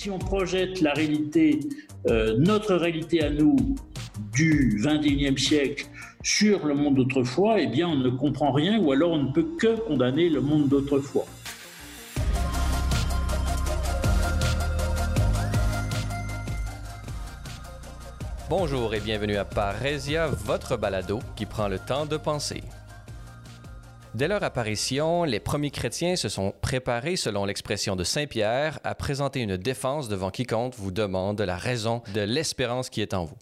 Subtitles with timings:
[0.00, 1.60] Si on projette la réalité,
[2.08, 3.54] euh, notre réalité à nous
[4.32, 5.88] du 21e siècle
[6.22, 9.44] sur le monde d'autrefois, eh bien on ne comprend rien ou alors on ne peut
[9.58, 11.26] que condamner le monde d'autrefois.
[18.48, 22.62] Bonjour et bienvenue à Parésia, votre balado qui prend le temps de penser.
[24.12, 28.96] Dès leur apparition, les premiers chrétiens se sont préparés, selon l'expression de Saint Pierre, à
[28.96, 33.36] présenter une défense devant quiconque vous demande la raison de l'espérance qui est en vous.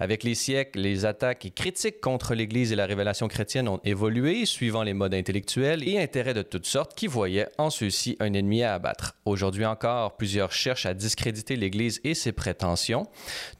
[0.00, 4.44] Avec les siècles, les attaques et critiques contre l'Église et la révélation chrétienne ont évolué,
[4.44, 8.64] suivant les modes intellectuels et intérêts de toutes sortes qui voyaient en ceux-ci un ennemi
[8.64, 9.14] à abattre.
[9.24, 13.06] Aujourd'hui encore, plusieurs cherchent à discréditer l'Église et ses prétentions.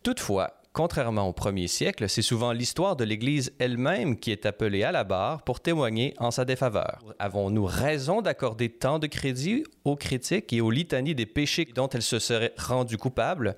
[0.02, 4.92] Toutefois, Contrairement au premier siècle, c'est souvent l'histoire de l'Église elle-même qui est appelée à
[4.92, 7.04] la barre pour témoigner en sa défaveur.
[7.18, 12.02] Avons-nous raison d'accorder tant de crédit aux critiques et aux litanies des péchés dont elle
[12.02, 13.56] se serait rendue coupable?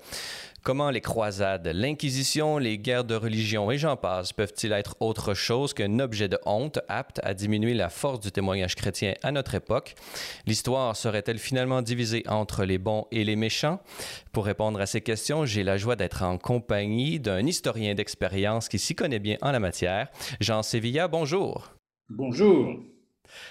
[0.63, 5.73] Comment les croisades, l'Inquisition, les guerres de religion et j'en passe peuvent-ils être autre chose
[5.73, 9.95] qu'un objet de honte apte à diminuer la force du témoignage chrétien à notre époque?
[10.45, 13.79] L'histoire serait-elle finalement divisée entre les bons et les méchants?
[14.33, 18.77] Pour répondre à ces questions, j'ai la joie d'être en compagnie d'un historien d'expérience qui
[18.77, 20.09] s'y connaît bien en la matière.
[20.39, 21.71] Jean Sévilla, bonjour.
[22.07, 22.75] Bonjour.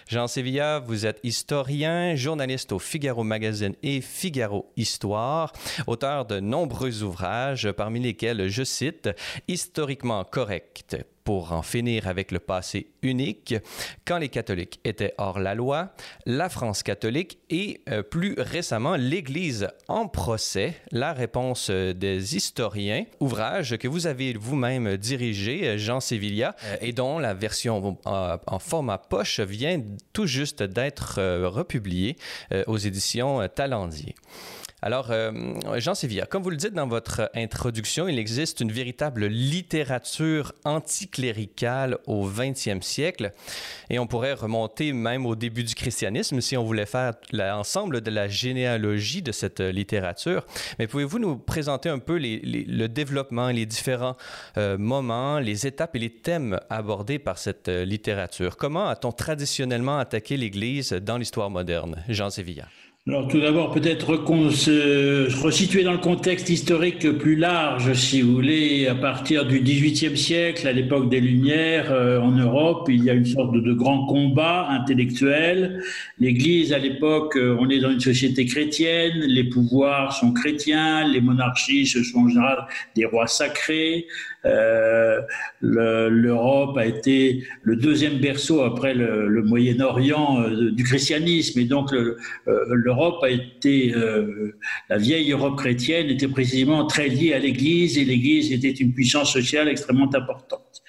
[0.08, 5.52] Jean Sevilla, vous êtes historien, journaliste au Figaro Magazine et Figaro Histoire,
[5.86, 9.10] auteur de nombreux ouvrages, parmi lesquels, je cite,
[9.48, 10.96] Historiquement correct,
[11.30, 13.54] pour en finir avec le passé unique,
[14.04, 15.92] quand les catholiques étaient hors la loi,
[16.26, 23.04] la France catholique et euh, plus récemment l'Église en procès, la réponse euh, des historiens,
[23.20, 28.98] ouvrage que vous avez vous-même dirigé, euh, Jean Sevilla, et dont la version en format
[28.98, 29.80] poche vient
[30.12, 32.16] tout juste d'être republiée
[32.66, 34.16] aux éditions Talendier.
[34.82, 35.30] Alors, euh,
[35.76, 41.98] Jean Sévilla, comme vous le dites dans votre introduction, il existe une véritable littérature anticléricale
[42.06, 43.32] au 20e siècle
[43.90, 48.10] et on pourrait remonter même au début du christianisme si on voulait faire l'ensemble de
[48.10, 50.46] la généalogie de cette littérature.
[50.78, 54.16] Mais pouvez-vous nous présenter un peu le développement, les différents
[54.56, 58.56] euh, moments, les étapes et les thèmes abordés par cette littérature?
[58.56, 62.02] Comment a-t-on traditionnellement attaqué l'Église dans l'histoire moderne?
[62.08, 62.66] Jean Sévilla.
[63.08, 64.14] Alors tout d'abord, peut-être
[64.50, 70.18] se resituer dans le contexte historique plus large, si vous voulez, à partir du XVIIIe
[70.18, 74.04] siècle, à l'époque des Lumières, euh, en Europe, il y a une sorte de, grand
[74.04, 75.82] combat intellectuel.
[76.18, 81.22] L'Église, à l'époque, euh, on est dans une société chrétienne, les pouvoirs sont chrétiens, les
[81.22, 84.08] monarchies, ce sont en général des rois sacrés.
[84.44, 85.20] Euh,
[85.60, 92.16] L'Europe a été le deuxième berceau après le, Moyen-Orient euh, du christianisme, et donc le
[92.46, 94.56] l'Europe a été, euh,
[94.88, 99.32] la vieille Europe chrétienne était précisément très liée à l'Église et l'Église était une puissance
[99.32, 100.82] sociale extrêmement importante.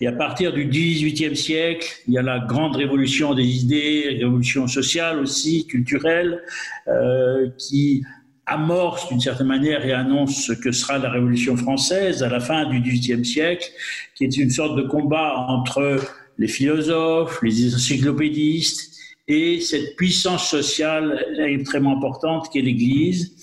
[0.00, 4.66] Et à partir du XVIIIe siècle, il y a la grande révolution des idées, révolution
[4.66, 6.42] sociale aussi, culturelle,
[6.88, 8.02] euh, qui
[8.46, 12.66] amorce d'une certaine manière et annonce ce que sera la Révolution française à la fin
[12.66, 13.66] du XVIIIe siècle,
[14.14, 16.00] qui est une sorte de combat entre
[16.38, 18.92] les philosophes, les encyclopédistes,
[19.28, 23.34] et cette puissance sociale extrêmement importante qu'est l'Église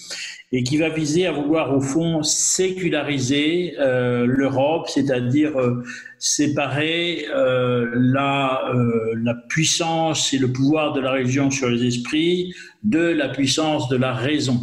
[0.53, 5.83] et qui va viser à vouloir au fond séculariser euh, l'Europe, c'est-à-dire euh,
[6.19, 8.71] séparer euh, la,
[9.15, 12.53] la puissance et le pouvoir de la religion sur les esprits
[12.83, 14.59] de la puissance de la raison.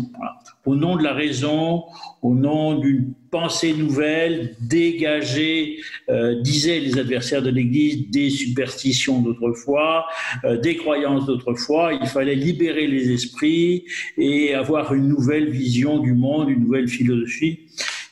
[0.67, 1.85] Au nom de la raison,
[2.21, 5.79] au nom d'une pensée nouvelle, dégager,
[6.11, 10.07] euh, disaient les adversaires de l'Église, des superstitions d'autrefois,
[10.45, 11.95] euh, des croyances d'autrefois.
[11.95, 13.85] Il fallait libérer les esprits
[14.19, 17.61] et avoir une nouvelle vision du monde, une nouvelle philosophie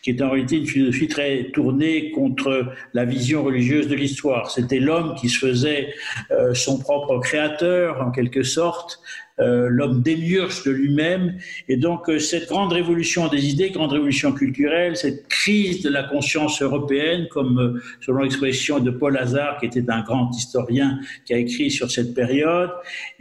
[0.00, 4.50] qui est en réalité une philosophie très tournée contre la vision religieuse de l'histoire.
[4.50, 5.92] C'était l'homme qui se faisait
[6.30, 9.00] euh, son propre créateur, en quelque sorte,
[9.38, 11.38] l'homme démiurge de lui-même.
[11.68, 16.02] Et donc, euh, cette grande révolution des idées, grande révolution culturelle, cette crise de la
[16.02, 21.34] conscience européenne, comme euh, selon l'expression de Paul Hazard, qui était un grand historien qui
[21.34, 22.70] a écrit sur cette période,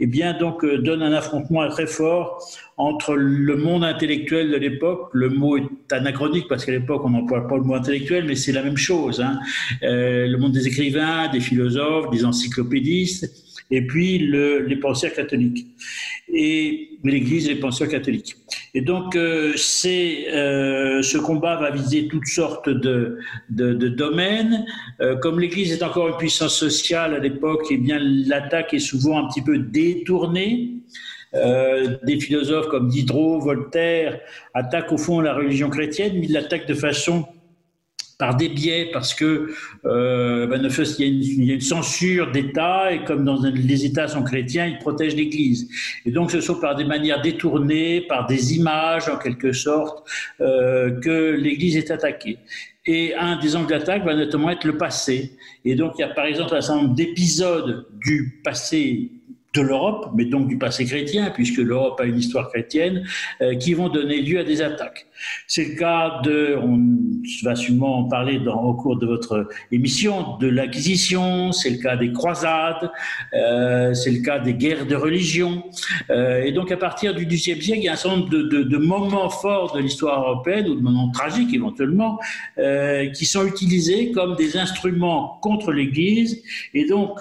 [0.00, 2.42] eh bien, donc, donne un affrontement très fort
[2.78, 7.48] entre le monde intellectuel de l'époque, le mot est anachronique parce qu'à l'époque on n'emploie
[7.48, 9.40] pas le mot intellectuel, mais c'est la même chose, hein.
[9.82, 15.66] euh, le monde des écrivains, des philosophes, des encyclopédistes, et puis le, les penseurs catholiques,
[16.32, 18.34] et l'Église les penseurs catholiques.
[18.74, 23.18] Et donc euh, euh, ce combat va viser toutes sortes de,
[23.50, 24.66] de, de domaines.
[25.00, 29.24] Euh, comme l'Église est encore une puissance sociale à l'époque, eh bien l'attaque est souvent
[29.24, 30.74] un petit peu détournée.
[32.04, 34.20] des philosophes comme Diderot, Voltaire
[34.54, 37.26] attaquent au fond la religion chrétienne, mais ils l'attaquent de façon
[38.18, 39.52] par des biais, parce que
[39.84, 40.60] euh, ben,
[40.98, 45.14] il, y a une, censure d'État, et comme dans les États sont chrétiens, ils protègent
[45.14, 45.68] l'Église.
[46.04, 50.04] Et donc ce sont par des manières détournées, par des images en quelque sorte,
[50.40, 52.38] euh, que l'Église est attaquée.
[52.86, 55.36] Et un des angles d'attaque va notamment être le passé.
[55.64, 59.12] Et donc il y a par exemple un certain nombre d'épisodes du passé
[59.54, 63.06] de l'Europe, mais donc du passé chrétien, puisque l'Europe a une histoire chrétienne,
[63.40, 65.06] euh, qui vont donner lieu à des attaques.
[65.46, 66.78] C'est le cas de, on
[67.42, 71.96] va sûrement en parler dans, au cours de votre émission, de l'Inquisition, c'est le cas
[71.96, 72.90] des croisades,
[73.32, 75.64] euh, c'est le cas des guerres de religion.
[76.10, 78.42] Euh, et donc à partir du XVIIe siècle, il y a un certain nombre de,
[78.42, 82.18] de, de moments forts de l'histoire européenne, ou de moments tragiques éventuellement,
[83.14, 86.42] qui sont utilisés comme des instruments contre l'Église.
[86.74, 87.18] Et donc,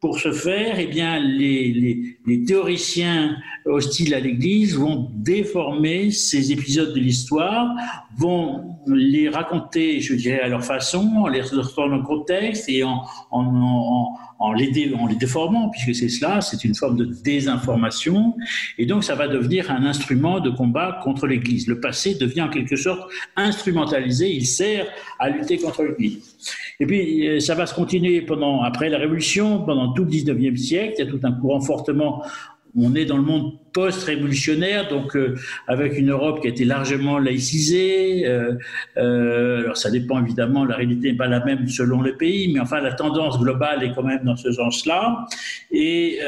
[0.00, 6.52] pour ce faire, eh bien, les, les, les théoriciens hostiles à l'Église vont déformer ces
[6.52, 7.74] épisodes de l'histoire,
[8.16, 14.52] vont les raconter, je dirais, à leur façon, en les dans le contexte et en
[14.52, 14.70] les
[15.18, 18.36] déformant, puisque c'est cela, c'est une forme de désinformation.
[18.78, 21.66] Et donc, ça va devenir un instrument de combat contre l'Église.
[21.66, 24.86] Le passé devient en quelque sorte instrumentalisé, il sert
[25.18, 26.36] à lutter contre l'Église.
[26.80, 30.56] Et puis, euh, ça va se continuer pendant, après la Révolution, pendant tout le 19e
[30.56, 30.94] siècle.
[30.98, 32.19] Il y a tout un courant fortement
[32.76, 35.36] on est dans le monde post-révolutionnaire, donc euh,
[35.66, 38.26] avec une Europe qui a été largement laïcisée.
[38.26, 38.54] Euh,
[38.96, 42.60] euh, alors ça dépend évidemment, la réalité n'est pas la même selon les pays, mais
[42.60, 45.26] enfin la tendance globale est quand même dans ce sens-là.
[45.70, 46.18] Et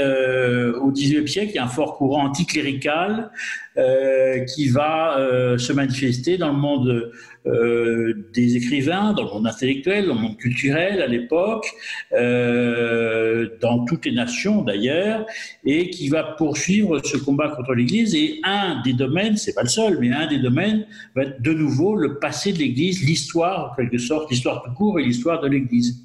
[0.81, 3.31] au XIXe siècle, il y a un fort courant anticlérical
[3.75, 5.17] qui va
[5.59, 7.13] se manifester dans le monde
[7.45, 11.67] euh, des écrivains, dans le monde intellectuel, dans le monde culturel à l'époque,
[12.13, 15.27] euh, dans toutes les nations d'ailleurs,
[15.65, 18.15] et qui va poursuivre ce combat contre l'Église.
[18.15, 20.87] Et un des domaines, c'est pas le seul, mais un des domaines
[21.17, 25.01] va être de nouveau le passé de l'Église, l'histoire en quelque sorte, l'histoire tout court
[25.01, 25.97] et l'histoire de l'Église.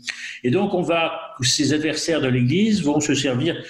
[0.44, 3.64] Et donc on va, ces adversaires de l'Église vont se servir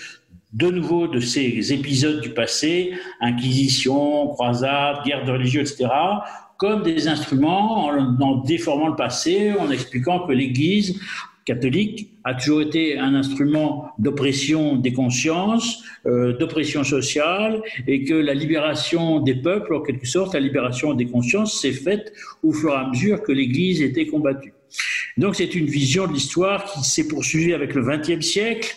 [0.57, 5.87] de nouveau de ces épisodes du passé, inquisition, croisade, guerre de religion, etc.,
[6.57, 10.99] comme des instruments en, déformant le passé, en expliquant que l'Église
[11.45, 18.33] catholique a toujours été un instrument d'oppression des consciences, euh, d'oppression sociale, et que la
[18.33, 22.11] libération des peuples, en quelque sorte, la libération des consciences, s'est faite
[22.43, 24.53] au fur et à mesure que l'Église était combattue.
[25.17, 28.75] Donc c'est une vision de l'histoire qui s'est poursuivie avec le XXe siècle,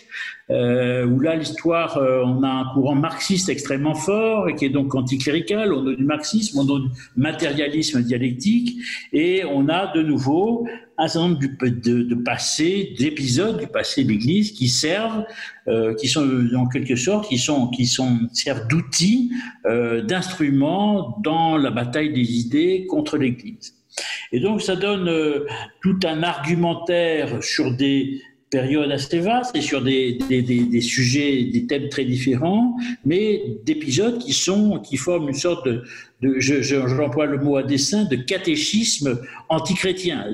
[0.49, 4.69] euh, où là l'histoire, euh, on a un courant marxiste extrêmement fort et qui est
[4.69, 8.81] donc anticlérical, on a du marxisme, on a du matérialisme dialectique,
[9.13, 10.67] et on a de nouveau
[10.97, 15.23] un certain nombre de, de passés, d'épisodes du passé de l'Église qui servent,
[15.67, 19.31] euh, qui sont en quelque sorte, qui sont, qui sont servent d'outils,
[19.65, 23.80] euh, d'instruments dans la bataille des idées contre l'Église.
[24.31, 25.45] Et donc ça donne euh,
[25.81, 31.87] tout un argumentaire sur des périodes assez vastes et sur des, des, sujets, des thèmes
[31.89, 32.75] très différents,
[33.05, 35.83] mais d'épisodes qui sont, qui forment une sorte de,
[36.39, 39.19] j'emploie je, le mot à dessein, de catéchisme
[39.49, 40.25] antichrétien.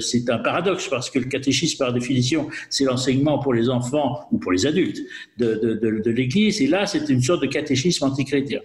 [0.00, 4.38] C'est un paradoxe parce que le catéchisme, par définition, c'est l'enseignement pour les enfants ou
[4.38, 5.00] pour les adultes
[5.38, 6.60] de, de, de, l'Église.
[6.60, 8.60] Et là, c'est une sorte de catéchisme antichrétien.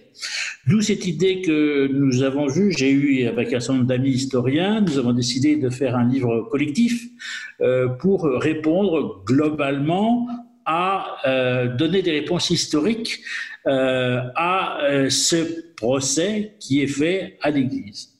[0.66, 4.82] D'où cette idée que nous avons eue, j'ai eu avec un certain nombre d'amis historiens,
[4.82, 7.08] nous avons décidé de faire un livre collectif
[7.98, 10.26] pour répondre globalement
[10.68, 13.20] à euh, donner des réponses historiques
[13.66, 18.17] euh, à euh, ce procès qui est fait à l'Église.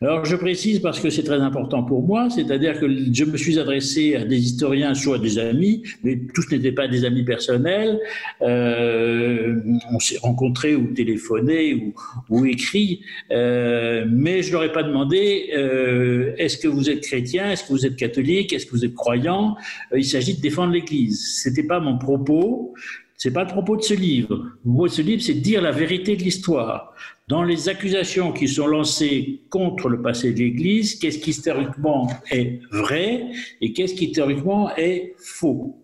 [0.00, 3.58] Alors je précise parce que c'est très important pour moi, c'est-à-dire que je me suis
[3.58, 7.98] adressé à des historiens, soit des amis, mais tous n'étaient pas des amis personnels.
[8.40, 9.56] Euh,
[9.90, 11.92] on s'est rencontrés ou téléphonés
[12.28, 13.00] ou, écrit,
[13.32, 17.72] euh, mais je leur ai pas demandé euh, est-ce que vous êtes chrétien, est-ce que
[17.72, 19.56] vous êtes catholique, est-ce que vous êtes croyant?
[19.92, 21.40] Euh, il s'agit de défendre l'Église.
[21.42, 22.72] C'était pas mon propos.
[23.16, 24.46] C'est pas le propos de ce livre.
[24.64, 26.94] Le de ce livre, c'est de dire la vérité de l'histoire.
[27.28, 32.60] Dans les accusations qui sont lancées contre le passé de l'Église, qu'est-ce qui historiquement est
[32.72, 33.26] vrai
[33.60, 35.76] et qu'est-ce qui historiquement est faux?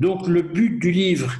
[0.00, 1.32] Donc le but du livre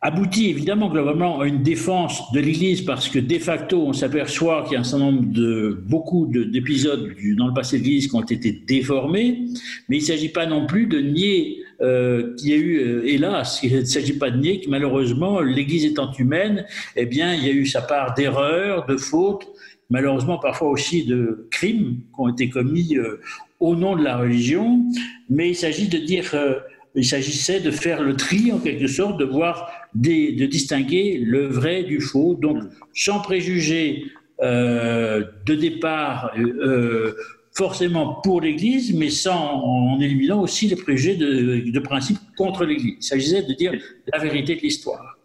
[0.00, 4.74] aboutit évidemment globalement à une défense de l'Église parce que de facto on s'aperçoit qu'il
[4.74, 8.22] y a un certain nombre de beaucoup d'épisodes dans le passé de l'Église qui ont
[8.22, 9.44] été déformés,
[9.90, 13.06] mais il ne s'agit pas non plus de nier euh, qu'il y a eu, euh,
[13.06, 16.66] hélas, il ne s'agit pas de nier que malheureusement l'Église étant humaine,
[16.96, 19.48] eh bien il y a eu sa part d'erreurs, de fautes,
[19.90, 23.20] malheureusement parfois aussi de crimes qui ont été commis euh,
[23.60, 24.84] au nom de la religion,
[25.30, 26.58] mais il s'agit de dire euh,
[26.94, 31.84] il s'agissait de faire le tri en quelque sorte, de voir, de distinguer le vrai
[31.84, 34.04] du faux, donc sans préjugés
[34.40, 37.16] euh, de départ euh,
[37.58, 42.94] forcément pour l'Église, mais sans, en éliminant aussi les préjugés de, principe contre l'Église.
[43.00, 43.72] Il s'agissait de dire
[44.12, 45.16] la vérité de l'histoire.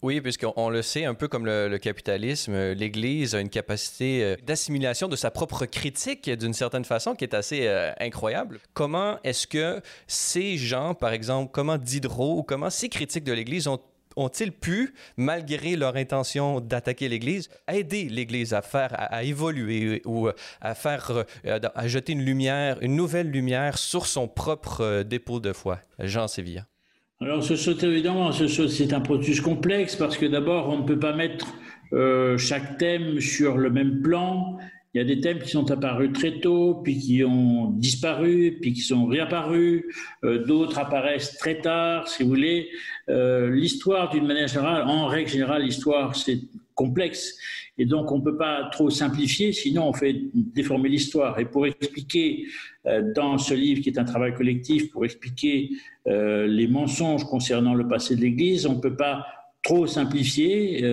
[0.00, 5.08] Oui, puisqu'on le sait, un peu comme le, capitalisme, l'Église a une capacité euh, d'assimilation
[5.08, 8.60] de sa propre critique d'une certaine façon qui est assez euh, incroyable.
[8.72, 13.66] Comment est-ce que ces gens, par exemple, comment Diderot ou comment ces critiques de l'Église
[13.66, 13.80] ont
[14.16, 20.28] ont-ils pu, malgré leur intention d'attaquer l'Église, aider l'Église à faire, à, évoluer ou
[20.60, 25.52] à faire, euh, à jeter une lumière, une nouvelle lumière sur son propre dépôt de
[25.52, 25.80] foi?
[25.98, 26.66] Jean Sévilla.
[27.20, 31.14] Alors, ce saut, évidemment, c'est un processus complexe parce que d'abord, on ne peut pas
[31.14, 31.46] mettre
[31.92, 34.58] euh, chaque thème sur le même plan.
[34.94, 38.72] Il y a des thèmes qui sont apparus très tôt, puis qui ont disparu, puis
[38.72, 39.86] qui sont réapparus.
[40.22, 42.68] Euh, d'autres apparaissent très tard, si vous voulez.
[43.08, 46.42] Euh, l'histoire, d'une manière générale, en règle générale, l'histoire, c'est
[46.76, 47.36] complexe.
[47.76, 51.40] Et donc, on ne peut pas trop simplifier, sinon on fait déformer l'histoire.
[51.40, 52.46] Et pour expliquer
[52.86, 55.70] euh, dans ce livre, qui est un travail collectif, pour expliquer
[56.06, 59.24] les mensonges concernant le passé de l'Église, on ne peut pas
[59.62, 60.84] trop simplifier.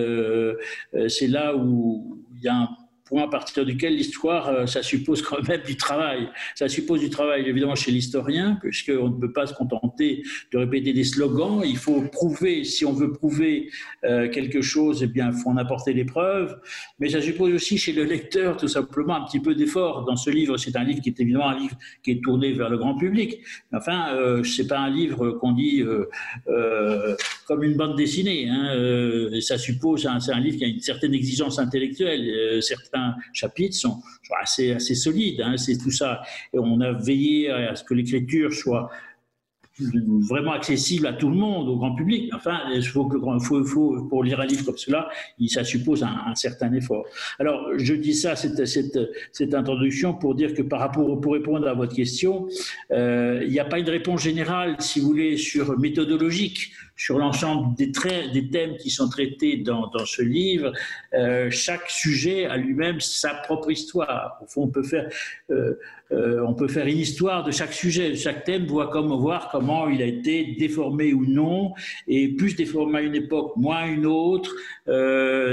[1.08, 2.68] C'est là où il y a un
[3.20, 6.28] à partir duquel l'histoire, euh, ça suppose quand même du travail.
[6.54, 10.92] Ça suppose du travail, évidemment, chez l'historien, puisqu'on ne peut pas se contenter de répéter
[10.92, 11.62] des slogans.
[11.64, 13.70] Il faut prouver, si on veut prouver
[14.04, 16.58] euh, quelque chose, eh bien, il faut en apporter des preuves.
[16.98, 20.04] Mais ça suppose aussi chez le lecteur, tout simplement, un petit peu d'effort.
[20.04, 22.70] Dans ce livre, c'est un livre qui est évidemment un livre qui est tourné vers
[22.70, 23.40] le grand public.
[23.72, 27.16] Enfin, euh, c'est pas un livre qu'on dit euh,
[27.46, 28.48] comme une bande dessinée.
[28.48, 29.30] Hein.
[29.40, 32.62] ça suppose, c'est un livre qui a une certaine exigence intellectuelle.
[32.62, 33.01] certains
[33.32, 34.02] chapitres sont,
[34.40, 35.40] assez, assez solides.
[35.40, 36.22] Hein, c'est tout ça.
[36.52, 38.90] Et on a veillé à ce que l'écriture soit
[39.80, 42.30] vraiment accessible à tout le monde, au grand public.
[42.34, 43.08] Enfin, il faut,
[43.64, 45.08] faut, pour lire un livre comme cela,
[45.48, 47.06] ça suppose un, certain effort.
[47.38, 48.98] Alors, je dis ça, cette, cette,
[49.32, 52.48] cette, introduction, pour dire que par rapport, pour répondre à votre question,
[52.90, 57.74] euh, il n'y a pas une réponse générale, si vous voulez, sur méthodologique sur l'ensemble
[57.74, 57.90] des,
[58.50, 60.72] thèmes qui sont traités dans, dans ce livre.
[61.14, 64.38] Euh, chaque sujet a lui-même sa propre histoire.
[64.42, 65.08] Au fond, on peut faire,
[65.50, 65.78] euh,
[66.12, 68.14] euh, on peut faire une histoire de chaque sujet.
[68.14, 68.90] Chaque thème voir
[69.50, 71.72] comment il a été déformé ou non,
[72.06, 74.54] et plus déformé à une époque, moins à une autre.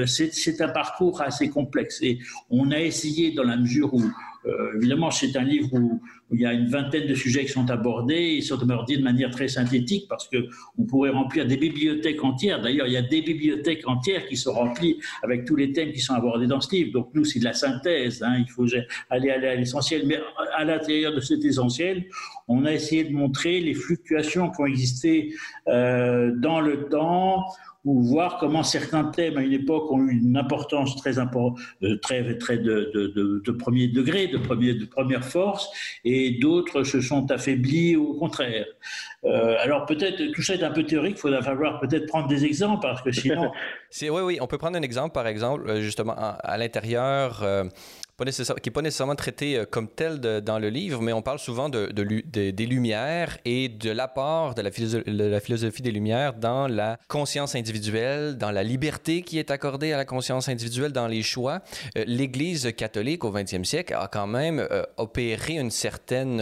[0.06, 2.02] C'est un parcours assez complexe.
[2.02, 2.20] Et
[2.50, 4.04] on a essayé, dans la mesure où
[4.46, 7.72] euh, évidemment, c'est un livre où, il y a une vingtaine de sujets qui sont
[7.72, 8.36] abordés.
[8.38, 12.62] Ils sont abordés de manière très synthétique parce qu'on pourrait remplir des bibliothèques entières.
[12.62, 16.02] D'ailleurs, il y a des bibliothèques entières qui sont remplies avec tous les thèmes qui
[16.02, 16.92] sont abordés dans ce livre.
[16.94, 18.22] Donc, nous, c'est de la synthèse.
[18.22, 18.38] Hein.
[18.38, 18.68] Il faut
[19.10, 20.04] aller, aller à l'essentiel.
[20.06, 20.20] Mais
[20.56, 22.06] à l'intérieur de cet essentiel,
[22.48, 25.34] on a essayé de montrer les fluctuations qui ont existé
[25.68, 27.46] euh, dans le temps
[27.86, 31.98] ou voir comment certains thèmes à une époque ont eu une importance très importante, euh,
[32.02, 35.70] très, très de, de, premier degré, de, premier, de première force,
[36.04, 38.66] et d'autres se sont affaiblis au contraire.
[39.24, 42.46] Euh, alors peut-être, tout ça est un peu théorique, il faudra falloir peut-être prendre des
[42.46, 43.52] exemples, parce que sinon...
[44.02, 47.44] oui, oui, on peut prendre un exemple, par exemple, euh, justement, à, l'intérieur
[48.26, 51.70] qui n'est pas nécessairement traité euh, comme tel dans le livre, mais on parle souvent
[51.70, 58.38] de, des Lumières et de l'apport de, la philosophie des Lumières dans la conscience individuelle,
[58.38, 61.62] dans la liberté qui est accordée à la conscience individuelle, dans les choix.
[61.98, 66.40] Euh, L'Église catholique au 20e siècle a quand même euh, opéré une certaine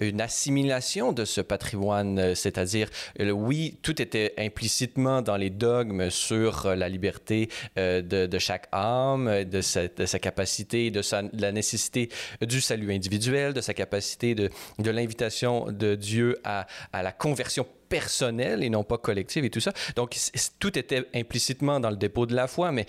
[0.00, 2.88] une assimilation de ce patrimoine, c'est-à-dire,
[3.20, 10.18] oui, tout était implicitement dans les dogmes sur la liberté de, chaque âme, de sa
[10.18, 10.45] capacité
[10.90, 12.08] de, sa, la nécessité
[12.40, 17.66] du salut individuel, de sa capacité de, de l'invitation de Dieu à, à la conversion
[17.88, 19.72] personnelle et non pas collective et tout ça.
[19.94, 20.16] Donc,
[20.58, 22.86] tout était implicitement dans le dépôt de la foi, mais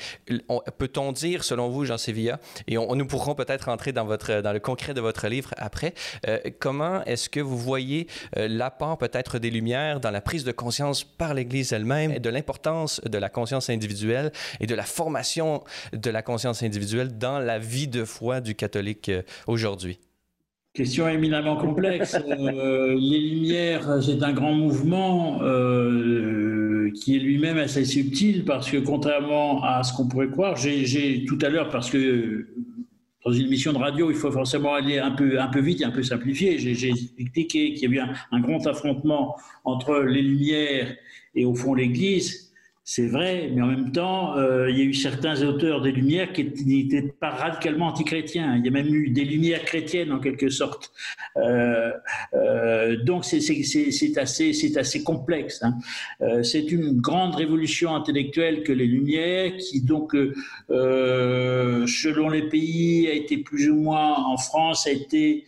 [0.77, 4.53] peut-on dire, selon vous, Jean Sévilla, et on, nous pourrons peut-être entrer dans, votre, dans
[4.53, 5.93] le concret de votre livre après,
[6.27, 10.51] euh, comment est-ce que vous voyez euh, l'apport peut-être des Lumières dans la prise de
[10.51, 15.63] conscience par l'Église elle-même de l'importance de la conscience individuelle et de la formation
[15.93, 19.99] de la conscience individuelle dans la vie de foi du catholique euh, aujourd'hui?
[20.77, 22.15] Question éminemment complexe.
[22.29, 28.77] Euh, les Lumières, c'est un grand mouvement euh, qui est lui-même assez subtil parce que
[28.77, 32.45] contrairement à ce qu'on pourrait croire, j'ai tout à l'heure, parce que
[33.25, 35.85] dans une émission de radio, il faut forcément aller un peu, un peu vite et
[35.85, 36.59] un peu simplifier.
[36.59, 40.95] J'ai expliqué qu'il y a eu un, un, grand affrontement entre les Lumières
[41.33, 42.46] et au fond l'Église
[42.89, 46.31] c'est vrai, mais en même temps, euh, il y a eu certains auteurs des Lumières
[46.31, 48.55] qui n'étaient pas radicalement antichrétiens.
[48.55, 50.93] Il y a même eu des Lumières chrétiennes en quelque sorte.
[51.35, 51.91] Euh,
[52.33, 53.39] euh, donc c'est
[54.17, 55.63] assez, assez complexe.
[55.63, 55.77] Hein.
[56.43, 60.15] c'est une grande révolution intellectuelle que les Lumières, qui donc,
[60.69, 65.43] selon les pays, a été plus ou moins en France, a été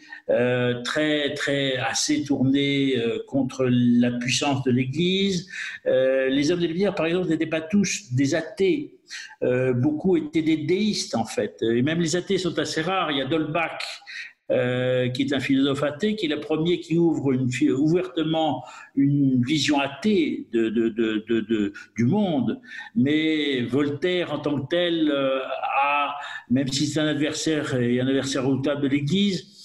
[0.83, 2.95] très, très assez tournée
[3.27, 5.49] contre la puissance de l'Église.
[5.85, 8.99] les hommes des Lumières, par exemple, n'étaient pas tous des athées.
[9.43, 11.61] Euh, beaucoup étaient des déistes, en fait.
[11.61, 13.11] Et même les athées sont assez rares.
[13.11, 13.81] Il y a Dolbach,
[14.51, 18.63] euh, qui est un philosophe athée, qui est le premier qui ouvre une, ouvertement
[18.95, 22.59] une vision athée de, de, du monde.
[22.95, 25.39] Mais Voltaire, en tant que tel, euh,
[25.81, 26.15] a,
[26.49, 29.58] même si c'est un adversaire et un adversaire redoutable de l'Église,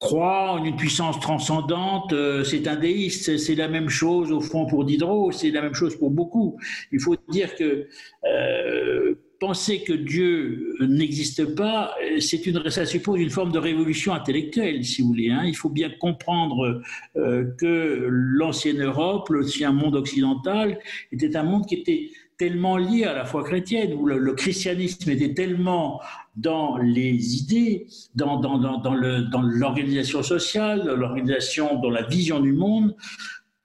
[0.00, 4.64] croit en une puissance transcendante, euh, c'est un déiste, c'est la même chose au fond
[4.66, 6.58] pour Diderot, c'est la même chose pour beaucoup.
[6.90, 7.86] Il faut dire que
[8.24, 14.84] euh, penser que Dieu n'existe pas, c'est une, ça suppose une forme de révolution intellectuelle,
[14.84, 15.30] si vous voulez.
[15.30, 15.42] Hein.
[15.44, 16.80] Il faut bien comprendre
[17.16, 20.78] euh, que l'ancienne Europe, l'ancien monde occidental,
[21.12, 25.34] était un monde qui était tellement lié à la foi chrétienne, où le, christianisme était
[25.34, 26.00] tellement
[26.36, 32.54] dans les idées, dans, dans, dans, dans l'organisation sociale, dans l'organisation, dans la vision du
[32.54, 32.96] monde,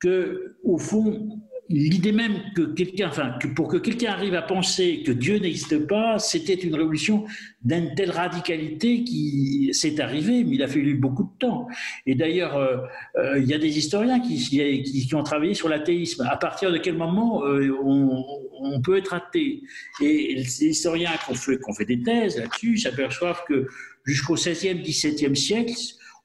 [0.01, 1.39] que au fond,
[1.69, 5.87] l'idée même que quelqu'un, enfin, que pour que quelqu'un arrive à penser que Dieu n'existe
[5.87, 7.25] pas, c'était une révolution
[7.63, 11.67] d'une telle radicalité qui s'est arrivée, mais il a fallu beaucoup de temps.
[12.05, 12.77] Et d'ailleurs, euh,
[13.17, 16.27] euh, il y a des historiens qui, ont travaillé sur l'athéisme.
[16.29, 19.63] À partir de quel moment euh, on, peut être athée?
[20.01, 23.67] Et les historiens qui fait, qui ont fait des thèses là-dessus s'aperçoivent que
[24.03, 25.73] jusqu'au 16e, 17e siècle,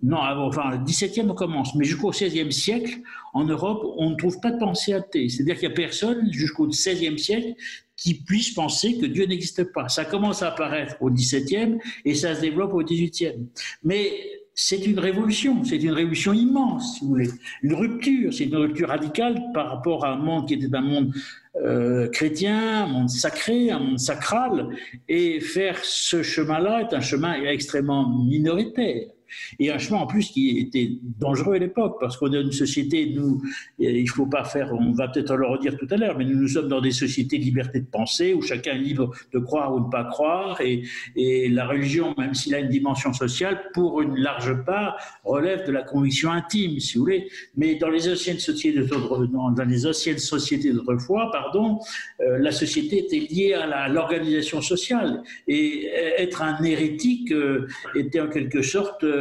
[0.02, 3.00] non, enfin, le 17e on commence, mais jusqu'au 16e siècle,
[3.34, 5.28] en Europe, on ne trouve pas de pensée athée.
[5.28, 7.54] C'est-à-dire qu'il n'y a personne, jusqu'au 16e siècle,
[7.96, 9.88] qui puisse penser que Dieu n'existe pas.
[9.88, 13.46] Ça commence à apparaître au 17e et ça se développe au 18e.
[13.84, 14.10] Mais
[14.54, 17.28] c'est une révolution, c'est une révolution immense, si vous voulez.
[17.62, 21.14] Une rupture, c'est une rupture radicale par rapport à un monde qui était un monde
[21.56, 24.68] euh, chrétien, un monde sacré, un monde sacral.
[25.08, 29.08] Et faire ce chemin-là est un chemin extrêmement minoritaire.
[29.58, 33.12] Et un chemin en plus qui était dangereux à l'époque, parce qu'on est une société,
[33.14, 33.42] nous,
[33.78, 36.36] il ne faut pas faire, on va peut-être le redire tout à l'heure, mais nous,
[36.36, 39.74] nous sommes dans des sociétés de liberté de pensée, où chacun est libre de croire
[39.74, 40.82] ou de ne pas croire, et,
[41.16, 45.72] et la religion, même s'il a une dimension sociale, pour une large part, relève de
[45.72, 47.28] la conviction intime, si vous voulez.
[47.56, 51.78] Mais dans les anciennes sociétés dans les anciennes sociétés d'autrefois, pardon,
[52.20, 55.86] euh, la société était liée à l'organisation sociale, et
[56.18, 59.19] être un hérétique euh, était en quelque sorte euh,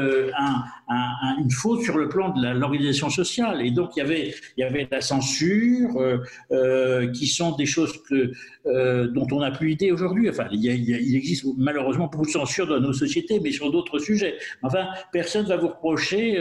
[1.40, 3.66] une faute sur le plan de l'organisation sociale.
[3.66, 6.18] Et donc, il y avait, il y avait la censure, euh,
[6.52, 8.32] euh, qui sont des choses que,
[9.14, 10.30] dont on n'a plus idée aujourd'hui.
[10.30, 14.36] Enfin, il, existe malheureusement beaucoup de censure dans nos sociétés, mais sur d'autres sujets.
[14.62, 16.40] Enfin, personne ne va vous reprocher,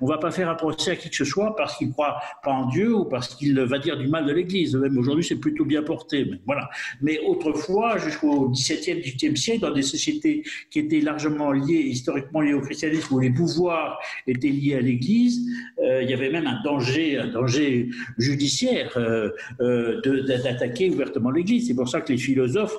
[0.00, 1.92] on ne va pas faire un procès à qui que ce soit parce qu'il ne
[1.92, 4.74] croit pas en Dieu ou parce qu'il va dire du mal de l'Église.
[4.76, 6.30] Même aujourd'hui, c'est plutôt bien porté.
[6.46, 6.68] Voilà.
[7.00, 12.54] Mais autrefois, jusqu'au XVIIe, XVIIIe siècle, dans des sociétés qui étaient largement liées, historiquement liées
[12.54, 15.40] au christianisme, où les pouvoirs étaient liés à l'Église,
[15.82, 21.68] euh, il y avait même un danger, un danger judiciaire euh, euh, d'attaquer ouvertement l'Église.
[21.68, 22.76] C'est pour ça que les philosophes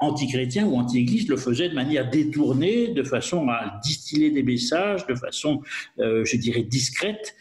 [0.00, 5.14] antichrétiens ou anti-Église le faisaient de manière détournée, de façon à distiller des messages, de
[5.14, 5.62] façon,
[5.98, 7.34] je dirais, discrète,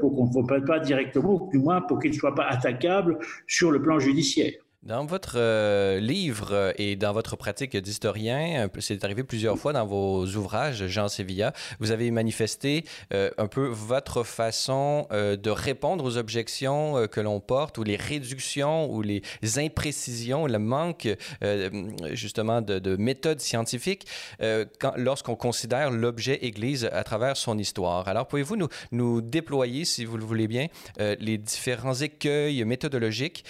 [0.00, 3.18] pour qu'on ne voit pas directement, ou du moins pour qu'ils ne soient pas attaquables
[3.46, 4.52] sur le plan judiciaire.
[4.86, 9.84] Dans votre euh, livre euh, et dans votre pratique d'historien, c'est arrivé plusieurs fois dans
[9.84, 16.16] vos ouvrages, Jean Sevilla, vous avez manifesté euh, un peu votre façon de répondre aux
[16.18, 19.22] objections que l'on porte ou les réductions ou les
[19.56, 21.08] imprécisions, le manque
[22.12, 24.06] justement de, de méthodes scientifiques
[24.96, 28.08] lorsqu'on considère l'objet Église à travers son histoire.
[28.08, 30.66] Alors pouvez-vous nous, nous déployer, si vous le voulez bien,
[30.98, 33.44] les différents écueils méthodologiques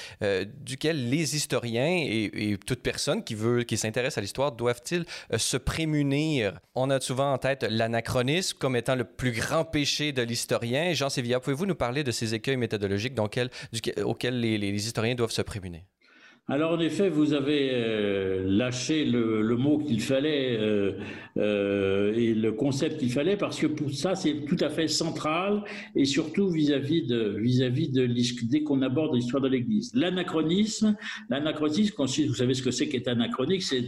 [0.61, 5.57] duquel les historiens et, toute personne qui veut, qui s'intéresse à l'histoire doivent-ils euh, se
[5.57, 6.59] prémunir?
[6.75, 10.93] On a souvent en tête l'anachronisme comme étant le plus grand péché de l'historien.
[10.93, 15.83] Jean Sévilla, pouvez-vous nous parler de ces écueils méthodologiques auxquels les historiens doivent se prémunir?
[16.49, 20.93] Alors en effet, vous avez euh, lâché le, mot qu'il fallait euh,
[21.39, 25.65] euh, et le concept qu'il fallait parce que pour ça c'est tout à fait central
[25.97, 28.07] et surtout vis-à-vis de vis-à-vis de
[28.45, 29.91] dès qu'on aborde l'histoire de l'Église.
[29.93, 30.97] L'anachronisme,
[31.31, 33.83] l'anachronisme, vous savez ce que c'est qu'être anachronique, c'est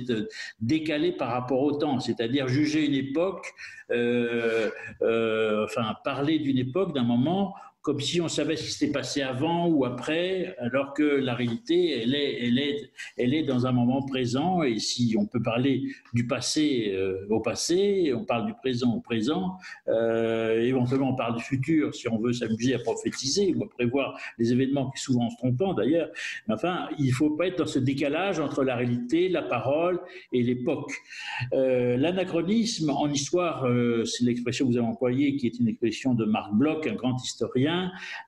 [0.60, 3.46] décaler par rapport au temps, c'est-à-dire juger une époque,
[3.88, 7.54] enfin parler d'une époque, d'un moment
[7.88, 12.02] comme si on savait ce qui s'était passé avant ou après, alors que la réalité,
[12.02, 14.62] elle est, elle est, elle est dans un moment présent.
[14.62, 19.00] Et si on peut parler du passé euh, au passé, on parle du présent au
[19.00, 19.56] présent,
[19.88, 24.20] euh, éventuellement on parle du futur si on veut s'amuser à prophétiser ou à prévoir
[24.36, 26.10] les événements qui souvent se trompent d'ailleurs.
[26.46, 29.98] Mais enfin, il ne faut pas être dans ce décalage entre la réalité, la parole
[30.30, 30.92] et l'époque.
[31.54, 33.66] Euh, l'anachronisme en histoire,
[34.04, 37.16] c'est l'expression que vous avez employée, qui est une expression de Marc Bloch, un grand
[37.24, 37.77] historien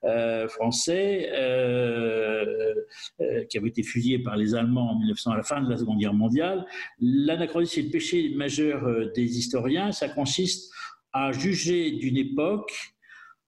[0.05, 2.75] euh, français euh,
[3.21, 5.77] euh, qui avait été fusillé par les Allemands en 1900 à la fin de la
[5.77, 6.67] Seconde Guerre mondiale.
[7.01, 9.93] L'anachronisme, c'est le péché majeur des historiens.
[9.93, 10.73] Ça consiste
[11.13, 12.73] à juger d'une époque,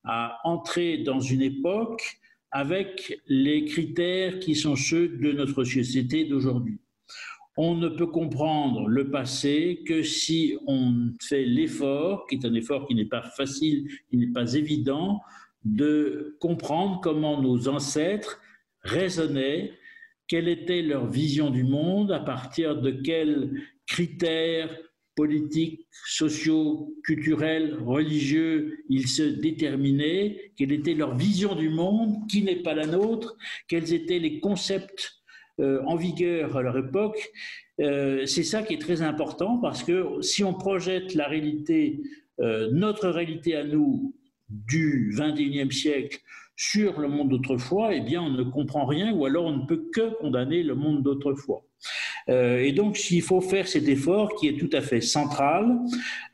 [0.04, 2.18] à entrer dans une époque
[2.50, 6.78] avec les critères qui sont ceux de notre société d'aujourd'hui.
[7.56, 12.86] On ne peut comprendre le passé que si on fait l'effort, qui est un effort
[12.86, 15.20] qui n'est pas facile, qui n'est pas évident,
[15.64, 18.40] de comprendre comment nos ancêtres
[18.82, 19.72] raisonnaient,
[20.26, 23.50] quelle était leur vision du monde, à partir de quels
[23.86, 24.76] critères
[25.14, 32.62] politiques, sociaux, culturels, religieux ils se déterminaient, quelle était leur vision du monde, qui n'est
[32.62, 33.36] pas la nôtre,
[33.68, 35.22] quels étaient les concepts
[35.60, 37.30] euh, en vigueur à leur époque.
[37.80, 42.00] Euh, c'est ça qui est très important parce que si on projette la réalité,
[42.40, 44.14] euh, notre réalité à nous,
[44.66, 46.20] du XXIe siècle
[46.56, 49.88] sur le monde d'autrefois, eh bien, on ne comprend rien ou alors on ne peut
[49.92, 51.64] que condamner le monde d'autrefois.
[52.28, 55.78] Euh, et donc, il faut faire cet effort qui est tout à fait central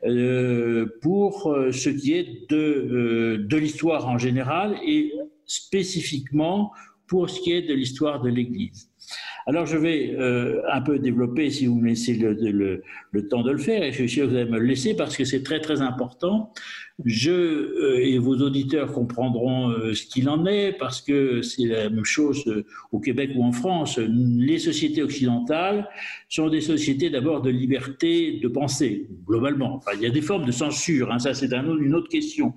[0.05, 5.13] euh, pour euh, ce qui est de, de l'histoire en général et
[5.45, 6.71] spécifiquement
[7.07, 8.91] pour ce qui est de l'histoire de l'Église.
[9.49, 12.83] Alors je vais euh, un peu développer, si vous me laissez le,
[13.29, 15.17] temps de le faire, et je suis sûr que vous allez me le laisser parce
[15.17, 16.53] que c'est très très important.
[17.05, 21.89] Je euh, et vos auditeurs comprendront euh, ce qu'il en est parce que c'est la
[21.89, 22.43] même chose
[22.91, 23.97] au Québec ou en France.
[23.97, 25.89] Les sociétés occidentales
[26.27, 29.77] sont des sociétés d'abord de liberté de penser, globalement.
[29.77, 32.53] Enfin, il y a des formes de censure, hein, ça c'est une autre question.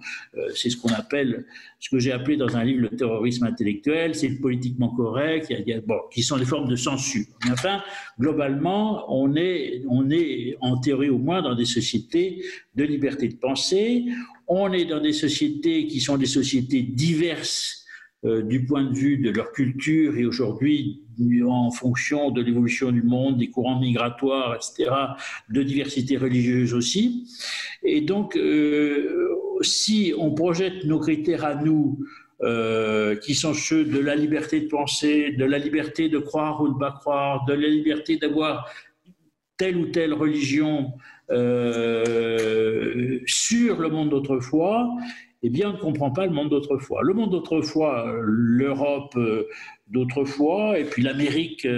[0.55, 1.47] c'est ce qu'on appelle,
[1.79, 5.53] ce que j'ai appelé dans un livre le terrorisme intellectuel, c'est politiquement correct,
[5.87, 7.25] bon, qui sont des formes de censure.
[7.51, 7.83] enfin,
[8.19, 13.37] globalement, on est, on est, en théorie au moins, dans des sociétés de liberté de
[13.37, 14.07] penser.
[14.47, 17.83] On est dans des sociétés qui sont des sociétés diverses
[18.25, 21.03] euh, du point de vue de leur culture et aujourd'hui,
[21.45, 24.91] en fonction de l'évolution du monde, des courants migratoires, etc.,
[25.51, 27.29] de diversité religieuse aussi.
[27.83, 29.29] Et donc, euh,
[29.61, 31.99] si on projette nos critères à nous
[32.43, 36.69] euh, qui sont ceux de la liberté de penser, de la liberté de croire ou
[36.69, 38.69] de ne pas croire, de la liberté d'avoir
[39.57, 40.93] telle ou telle religion
[41.31, 44.91] euh, sur le monde d'autrefois,
[45.45, 47.03] eh bien, on ne comprend pas le monde d'autrefois.
[47.05, 49.47] Le monde d'autrefois, l'Europe euh,
[49.87, 51.69] d'autrefois, et puis l'Amérique,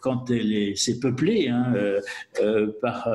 [0.00, 1.74] quand elle s'est peuplée, hein,
[2.80, 3.10] par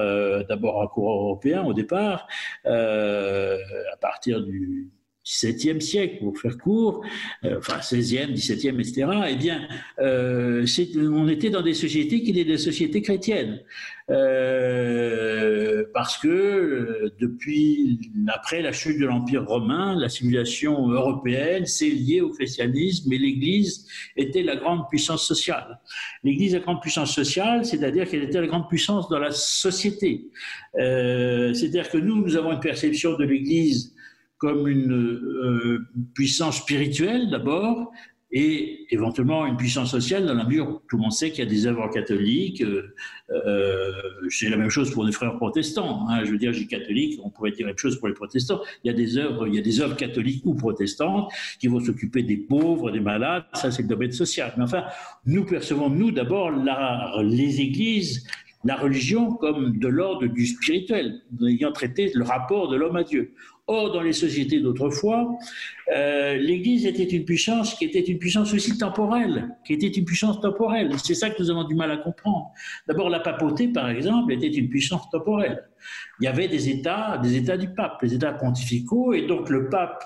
[0.48, 2.28] d'abord un courant européen au départ,
[2.66, 4.92] à partir du
[5.24, 7.04] XVIIe siècle, pour faire court,
[7.46, 9.68] euh, enfin 16e, 17e, etc., eh bien,
[10.00, 10.66] euh,
[10.98, 13.62] on était dans des sociétés qui étaient des sociétés chrétiennes.
[14.12, 21.90] Euh, parce que euh, depuis, après la chute de l'Empire romain, la civilisation européenne s'est
[21.90, 25.80] liée au christianisme et l'Église était la grande puissance sociale.
[26.24, 30.30] L'Église, la grande puissance sociale, c'est-à-dire qu'elle était la grande puissance dans la société.
[30.80, 33.94] Euh, c'est-à-dire que nous, nous avons une perception de l'Église
[34.42, 37.92] comme une euh, puissance spirituelle d'abord,
[38.32, 41.48] et éventuellement une puissance sociale dans la mesure où tout le monde sait qu'il y
[41.48, 42.64] a des œuvres catholiques.
[42.64, 42.96] Euh,
[43.30, 43.92] euh
[44.30, 46.08] c'est la même chose pour les frères protestants.
[46.10, 46.24] Hein.
[46.24, 48.62] Je veux dire, j'ai catholique, on pourrait dire la même chose pour les protestants.
[48.84, 51.80] Il y a des œuvres, il y a des œuvres catholiques ou protestantes qui vont
[51.80, 53.44] s'occuper des pauvres, des malades.
[53.54, 54.54] Ça, c'est le domaine social.
[54.58, 54.86] Mais enfin,
[55.26, 56.52] nous percevons nous d'abord
[57.22, 58.26] les églises
[58.64, 63.34] la religion comme de l'ordre du spirituel, ayant traité le rapport de l'homme à Dieu.
[63.68, 65.38] Or, dans les sociétés d'autrefois,
[65.96, 70.42] euh, l'Église était une puissance qui était une puissance aussi temporelle, qui était une puissance
[70.42, 70.92] temporelle.
[71.00, 72.52] C'est ça que nous avons du mal à comprendre.
[72.88, 75.64] D'abord, la papauté, par exemple, était une puissance temporelle.
[76.20, 79.70] Il y avait des États, des États du pape, les États pontificaux, et donc le
[79.70, 80.04] pape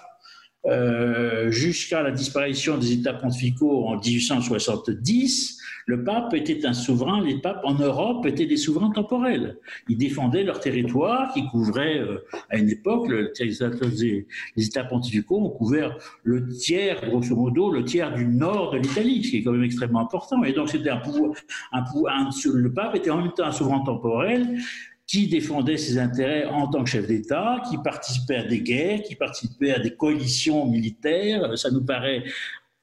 [0.68, 7.40] euh, jusqu'à la disparition des États pontificaux en 1870, le pape était un souverain, les
[7.40, 9.58] papes en Europe étaient des souverains temporels.
[9.88, 15.50] Ils défendaient leur territoire qui couvrait, euh, à une époque, le, les, États pontificaux ont
[15.50, 19.52] couvert le tiers, grosso modo, le tiers du nord de l'Italie, ce qui est quand
[19.52, 20.44] même extrêmement important.
[20.44, 21.34] Et donc c'était un pouvoir,
[21.72, 24.58] un pouvoir le pape était en même temps un souverain temporel
[25.08, 29.16] qui défendait ses intérêts en tant que chef d'État, qui participait à des guerres, qui
[29.16, 31.58] participait à des coalitions militaires.
[31.58, 32.24] Ça nous paraît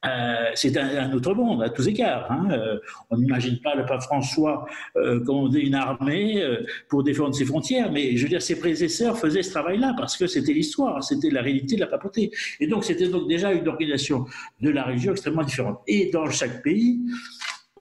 [0.04, 2.30] euh, c'est un, autre monde à tous égards.
[2.30, 2.48] Hein.
[2.50, 2.78] Euh,
[3.10, 6.44] on n'imagine pas le pape François euh, commander une armée
[6.88, 10.26] pour défendre ses frontières, mais je veux dire, ses prédécesseurs faisaient ce travail-là parce que
[10.26, 12.30] c'était l'histoire, c'était la réalité de la papauté.
[12.58, 14.26] Et donc, c'était donc déjà une organisation
[14.60, 15.80] de la religion extrêmement différente.
[15.86, 17.00] Et dans chaque pays,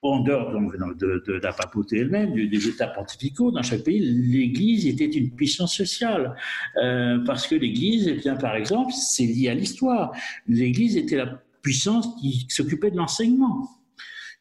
[0.03, 5.05] en dehors de, de, la papauté elle-même, des États pontificaux, dans chaque pays, l'Église était
[5.05, 6.35] une puissance sociale.
[6.81, 10.11] Euh, parce que l'Église, eh bien, par exemple, c'est lié à l'histoire.
[10.47, 13.69] L'Église était la puissance qui s'occupait de l'enseignement.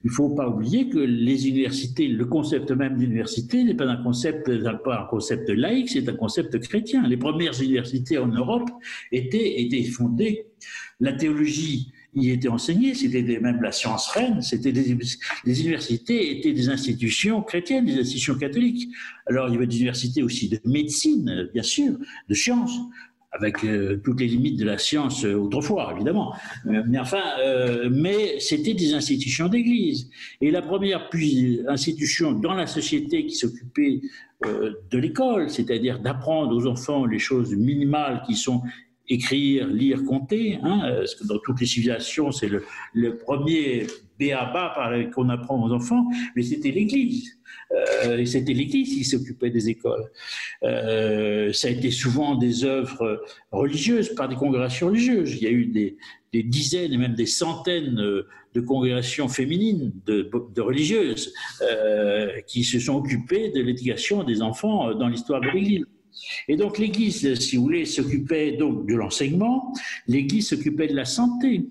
[0.03, 4.03] Il ne faut pas oublier que les universités, le concept même d'université n'est pas un
[4.03, 4.51] concept,
[4.83, 7.07] pas un concept laïque, c'est un concept chrétien.
[7.07, 8.71] Les premières universités en Europe
[9.13, 10.47] étaient, étaient fondées,
[11.01, 14.97] la théologie y était enseignée, c'était même la science reine, c'était des,
[15.45, 18.89] les universités étaient des institutions chrétiennes, des institutions catholiques.
[19.27, 21.97] Alors il y avait des universités aussi de médecine, bien sûr,
[22.29, 22.79] de sciences,
[23.33, 26.35] avec euh, toutes les limites de la science euh, autrefois, évidemment.
[26.67, 27.23] Euh, mais enfin,
[27.91, 30.11] mais c'était des institutions d'église.
[30.41, 31.09] Et la première
[31.69, 34.01] institution dans la société qui s'occupait
[34.43, 38.63] de l'école, c'est-à-dire d'apprendre aux enfants les choses minimales qui sont
[39.09, 42.49] écrire, lire, compter, hein, parce que dans toutes les civilisations, c'est
[42.95, 43.87] le premier
[44.21, 46.07] béaba qu'on apprend aux enfants,
[46.37, 47.41] mais c'était l'Église.
[47.73, 50.05] Euh, c'était l'Église qui s'occupait des écoles.
[50.63, 55.35] Euh, ça a été souvent des œuvres religieuses par des congrégations religieuses.
[55.35, 55.97] Il y a eu des,
[56.33, 63.51] dizaines et même des centaines de congrégations féminines, de, religieuses, euh, qui se sont occupées
[63.51, 65.85] de l'éducation des enfants dans l'histoire de l'Église.
[66.49, 69.73] Et donc l'Église, si vous voulez, s'occupait donc de l'enseignement,
[70.07, 71.67] l'Église s'occupait de la santé.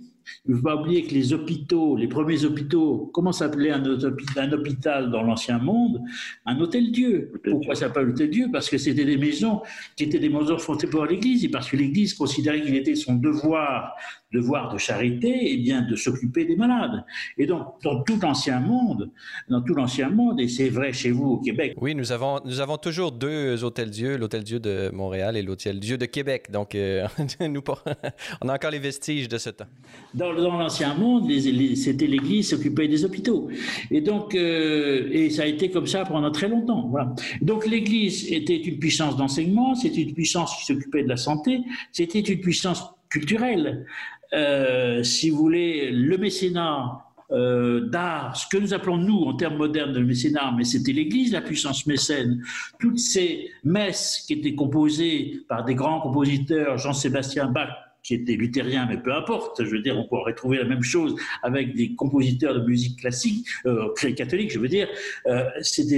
[0.46, 4.52] Il ne faut pas oublier que les hôpitaux, les premiers hôpitaux, comment s'appelait un, un,
[4.52, 6.02] hôpital dans l'Ancien Monde?
[6.46, 7.32] Un hôtel-Dieu.
[7.44, 8.48] Pourquoi ça s'appelle hôtel-Dieu?
[8.52, 9.62] Parce que c'était des maisons
[9.96, 13.16] qui étaient des maisons fondées par l'Église et parce que l'Église considérait qu'il était son
[13.16, 13.96] devoir
[14.32, 17.04] devoir de charité, et bien de s'occuper des malades.
[17.38, 19.12] Et donc, dans tout l'ancien monde,
[19.50, 21.76] dans tout l'ancien monde, et c'est vrai chez vous au Québec.
[21.82, 26.52] Oui, nous avons, nous avons toujours deux hôtels-dieux, l'hôtel-dieu de Montréal et l'hôtel-dieu de Québec.
[26.52, 27.08] Donc, euh,
[27.42, 27.64] nous,
[28.42, 29.68] on a encore les vestiges de ce temps.
[30.14, 31.30] Dans, dans l'ancien monde,
[31.76, 33.50] c'était l'Église qui s'occupait des hôpitaux.
[33.90, 36.88] Et donc, euh, et ça a été comme ça pendant très longtemps.
[36.90, 37.14] Voilà.
[37.42, 41.62] Donc, l'Église était une puissance d'enseignement, c'était une puissance qui s'occupait de la santé,
[41.92, 43.86] c'était une puissance culturelle.
[44.34, 49.58] Euh, si vous voulez, le mécénat euh, d'art, ce que nous appelons nous en termes
[49.58, 52.44] modernes de mécénat, mais c'était l'Église, la puissance mécène.
[52.80, 58.88] Toutes ces messes qui étaient composées par des grands compositeurs, Jean-Sébastien Bach, qui était luthérien,
[58.90, 62.56] mais peu importe, je veux dire, on pourrait trouver la même chose avec des compositeurs
[62.56, 64.88] de musique classique, euh, catholique, je veux dire,
[65.28, 65.44] euh,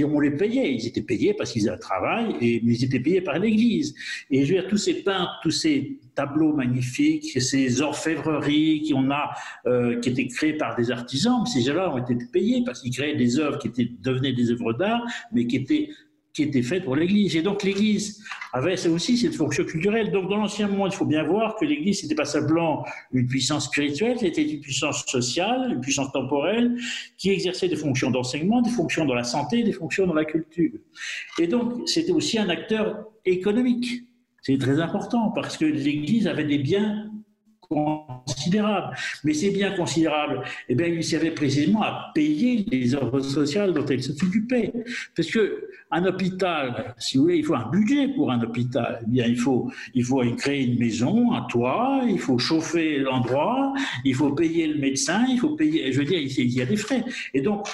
[0.04, 3.00] on les payait, ils étaient payés parce qu'ils avaient un travail, et, mais ils étaient
[3.00, 3.94] payés par l'Église.
[4.30, 9.30] Et je veux dire, tous ces peintres, tous ces tableaux magnifiques, ces orfèvreries qu'on a,
[9.66, 13.16] euh, qui étaient créées par des artisans, ces gens-là ont été payés parce qu'ils créaient
[13.16, 15.88] des œuvres qui étaient, devenaient des œuvres d'art, mais qui étaient
[16.34, 17.36] qui était faite pour l'Église.
[17.36, 20.10] Et donc l'Église avait aussi cette fonction culturelle.
[20.10, 23.66] Donc dans l'ancien monde, il faut bien voir que l'Église n'était pas simplement une puissance
[23.66, 26.76] spirituelle, c'était une puissance sociale, une puissance temporelle,
[27.18, 30.72] qui exerçait des fonctions d'enseignement, des fonctions dans la santé, des fonctions dans la culture.
[31.38, 34.04] Et donc c'était aussi un acteur économique.
[34.42, 37.11] C'est très important parce que l'Église avait des biens
[37.72, 38.96] considérable.
[39.24, 40.42] Mais c'est bien considérable.
[40.68, 44.72] Eh bien, il servait précisément à payer les œuvres sociales dont elle s'occupait.
[45.16, 49.00] Parce que un hôpital, si vous voulez, il faut un budget pour un hôpital.
[49.02, 53.74] Eh bien, il faut, il faut créer une maison, un toit, il faut chauffer l'endroit,
[54.04, 56.76] il faut payer le médecin, il faut payer, je veux dire, il y a des
[56.76, 57.04] frais.
[57.34, 57.66] Et donc,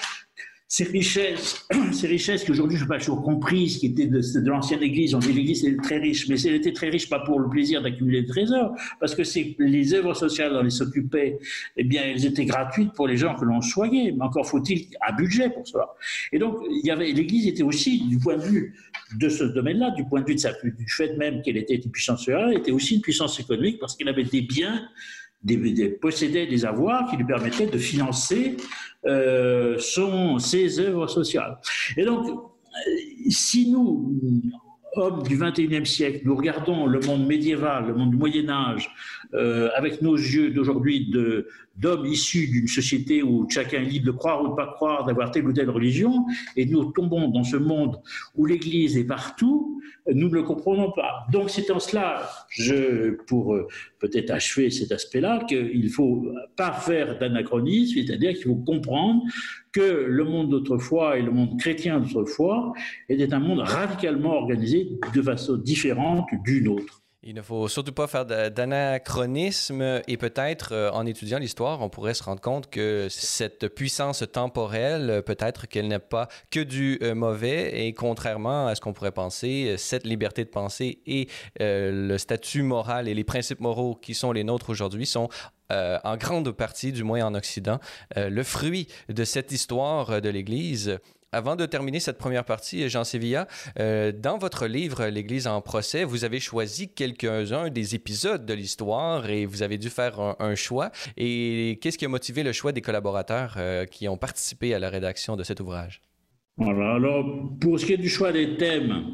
[0.70, 4.82] ces richesses, ces richesses qui aujourd'hui je n'ai pas toujours comprises, qui étaient de, l'ancienne
[4.82, 7.48] Église, on dit l'Église était très riche, mais elle était très riche pas pour le
[7.48, 9.22] plaisir d'accumuler des trésors, parce que
[9.62, 11.38] les œuvres sociales dont elles s'occupaient,
[11.76, 15.14] eh bien elles étaient gratuites pour les gens que l'on soignait, mais encore faut-il un
[15.14, 15.88] budget pour cela.
[16.32, 18.74] Et donc il y avait l'Église était aussi du point de vue
[19.18, 21.90] de ce domaine-là, du point de vue de sa, du fait même qu'elle était une
[21.90, 24.86] puissance sociale, était aussi une puissance économique parce qu'elle avait des biens
[26.00, 28.56] possédait des avoirs qui lui permettaient de financer
[29.06, 31.58] euh, son, ses œuvres sociales.
[31.96, 32.50] Et donc,
[33.30, 34.20] si nous,
[34.94, 38.90] hommes du XXIe siècle, nous regardons le monde médiéval, le monde du Moyen Âge,
[39.34, 41.10] euh, avec nos yeux d'aujourd'hui
[41.76, 45.30] d'hommes issus d'une société où chacun est libre de croire ou de pas croire, d'avoir
[45.30, 46.24] telle ou telle religion,
[46.56, 48.00] et nous tombons dans ce monde
[48.34, 49.67] où l'Église est partout,
[50.12, 51.26] nous ne le comprenons pas.
[51.32, 53.56] Donc c'est en cela, je, pour
[53.98, 59.22] peut-être achever cet aspect-là, qu'il ne faut pas faire d'anachronisme, c'est-à-dire qu'il faut comprendre
[59.72, 62.72] que le monde d'autrefois et le monde chrétien d'autrefois
[63.08, 66.97] était un monde radicalement organisé de façon différente d'une autre.
[67.24, 72.14] Il ne faut surtout pas faire d'anachronisme et peut-être euh, en étudiant l'histoire, on pourrait
[72.14, 77.86] se rendre compte que cette puissance temporelle, peut-être qu'elle n'est pas que du euh, mauvais
[77.86, 81.28] et contrairement à ce qu'on pourrait penser, cette liberté de penser et
[81.60, 85.28] euh, le statut moral et les principes moraux qui sont les nôtres aujourd'hui sont
[85.70, 87.78] en grande partie, du moins en Occident,
[88.16, 90.98] le fruit de cette histoire de l'Église
[91.32, 93.46] avant de terminer cette première partie, Jean Sévilla,
[93.78, 99.28] euh, dans votre livre L'Église en procès, vous avez choisi quelques-uns des épisodes de l'histoire
[99.28, 100.90] et vous avez dû faire un, choix.
[101.16, 104.88] Et qu'est-ce qui a motivé le choix des collaborateurs euh, qui ont participé à la
[104.88, 106.00] rédaction de cet ouvrage?
[106.56, 107.24] Voilà, alors,
[107.60, 109.04] pour ce qui est du choix des thèmes,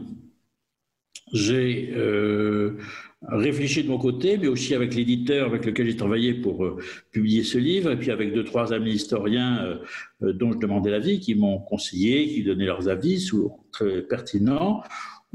[1.33, 2.77] j'ai euh,
[3.23, 6.79] réfléchi de mon côté, mais aussi avec l'éditeur avec lequel j'ai travaillé pour euh,
[7.13, 9.81] publier ce livre, et puis avec deux, trois amis historiens
[10.23, 14.83] euh, dont je demandais l'avis, qui m'ont conseillé, qui donnaient leurs avis, souvent très pertinents.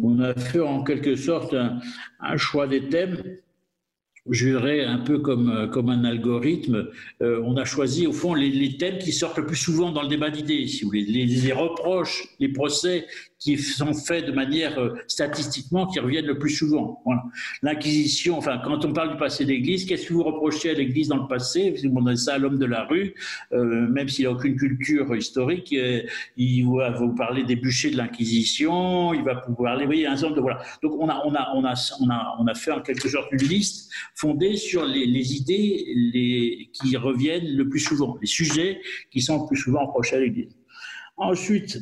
[0.02, 1.54] On a fait en quelque sorte
[2.22, 3.18] un choix des thèmes.
[4.30, 6.88] Je dirais un peu comme, comme un algorithme,
[7.20, 10.30] on a choisi au fond les, thèmes qui sortent le plus souvent dans le débat
[10.30, 13.08] d'idées, si vous voulez, les, reproches, les procès
[13.40, 17.02] qui sont faits de manière euh, statistiquement qui reviennent le plus souvent.
[17.62, 21.08] L'Inquisition, enfin, quand on parle du passé de l'Église, qu'est-ce que vous reprochez à l'Église
[21.08, 21.72] dans le passé?
[21.72, 23.14] Vous demandez ça à l'homme de la rue,
[23.52, 25.74] même s'il n'a aucune culture historique,
[26.38, 30.18] il va vous parler des bûchers de l'Inquisition, il va vous parler, vous voyez, un
[30.18, 30.62] certain de voilà.
[30.84, 33.32] Donc on a, on a, on a, on a, on a fait en quelque sorte
[33.32, 39.22] une liste fondée sur les, idées les, qui reviennent le plus souvent, les sujets qui
[39.22, 40.56] sont le plus souvent approchés à l'Église.
[41.18, 41.78] Ensuite,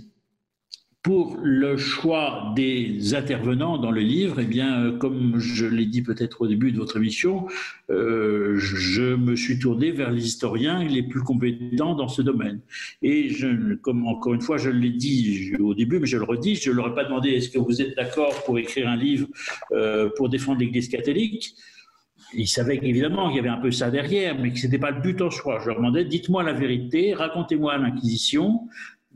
[1.07, 6.01] pour le choix des intervenants dans le livre, eh bien, euh, comme je l'ai dit
[6.01, 7.47] peut-être au début de votre émission,
[7.89, 12.59] euh, je me suis tourné vers les historiens les plus compétents dans ce domaine.
[13.01, 13.31] Et
[13.83, 16.75] comme encore une fois, je l'ai dit au début, mais je le redis, je ne
[16.75, 19.29] leur ai pas demandé est-ce que vous êtes d'accord pour écrire un livre
[19.71, 21.55] euh, pour défendre l'Église catholique?
[22.33, 24.91] Ils savaient qu'évidemment il y avait un peu ça derrière, mais que ce n'était pas
[24.91, 25.59] le but en soi.
[25.61, 28.67] Je leur demandais, dites-moi la vérité, racontez-moi l'Inquisition,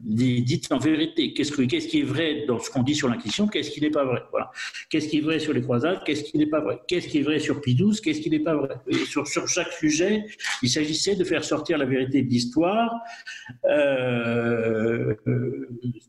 [0.04, 3.82] dites en vérité, qu'est-ce, qui est vrai dans ce qu'on dit sur l'Inquisition, qu'est-ce qui
[3.82, 4.52] n'est pas vrai voilà.
[4.90, 7.24] Qu'est-ce qui est vrai sur les croisades, qu'est-ce qui n'est pas vrai Qu'est-ce qui est
[7.24, 10.26] vrai sur Pie qu'est-ce qui n'est pas vrai sur, chaque sujet,
[10.62, 12.94] il s'agissait de faire sortir la vérité de l'histoire,
[13.66, 15.16] euh,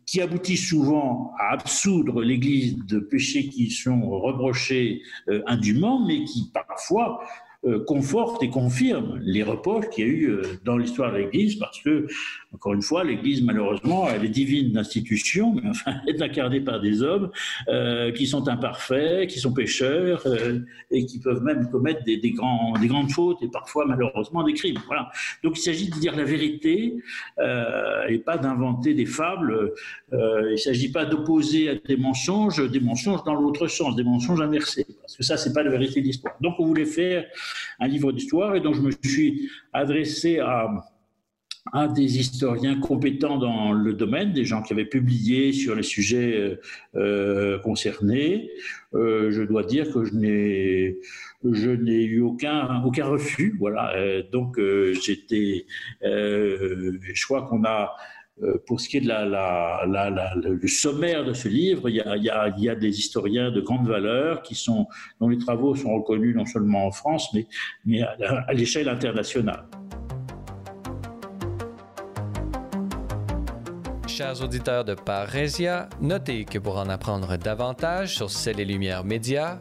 [0.07, 6.51] qui aboutit souvent à absoudre l'Église de péchés qui sont reprochés euh, indûment, mais qui
[6.53, 7.23] parfois
[7.65, 11.81] euh, conforte et confirme les reproches qu'il y a eu dans l'histoire de l'Église, parce
[11.81, 12.07] que,
[12.55, 16.81] encore une fois, l'Église, malheureusement, elle est divine d'institution, mais enfin, elle est incarnée par
[16.81, 17.31] des hommes
[17.69, 20.27] euh, qui sont imparfaits, qui sont pécheurs,
[20.91, 24.53] et qui peuvent même commettre des, des, grands, des grandes fautes, et parfois, malheureusement, des
[24.53, 24.79] crimes.
[24.87, 25.11] Voilà.
[25.43, 26.97] Donc, il s'agit de dire la vérité,
[28.09, 29.73] et pas d'inventer des fables.
[30.13, 30.19] il
[30.53, 34.87] ne s'agit pas d'opposer à des mensonges, des mensonges dans l'autre sens, des mensonges inversés,
[35.01, 36.35] parce que ça, c'est pas la vérité de l'histoire.
[36.41, 37.25] Donc, on voulait faire
[37.81, 40.69] un livre d'histoire et donc je me suis adressé à,
[41.73, 46.37] à des historiens compétents dans le domaine, des gens qui avaient publié sur les sujets
[46.37, 46.57] euh,
[46.97, 48.51] euh, concernés.
[48.95, 50.99] Euh, je dois dire que je n'ai
[51.45, 53.57] je n'ai eu aucun aucun refus.
[53.59, 53.95] Voilà.
[54.33, 54.59] donc
[54.93, 55.67] j'étais,
[56.03, 57.95] je crois qu'on a
[58.43, 62.01] euh, pour ce qui est de la, la, le sommaire de ce livre, il y,
[62.01, 64.87] a, il, y a, il y, a, des historiens de grande valeur qui sont,
[65.21, 67.47] dont les travaux sont reconnus non seulement en France, mais,
[67.85, 69.65] mais à l'échelle internationale.
[74.15, 79.61] Chers auditeurs de Parésia, notez que pour en apprendre davantage sur Celles et Lumières Médias,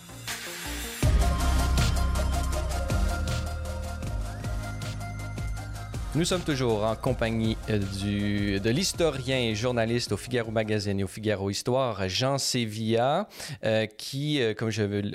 [6.13, 11.07] Nous sommes toujours en compagnie euh, de l'historien et journaliste au Figaro Magazine et au
[11.07, 13.29] Figaro Histoire, Jean Sévilla,
[13.63, 14.71] euh, qui, euh, comme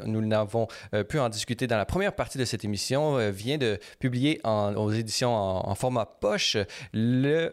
[0.07, 0.69] nous l'avons
[1.07, 4.91] pu en discuter dans la première partie de cette émission, vient de publier en, aux
[4.91, 6.57] éditions en, format poche,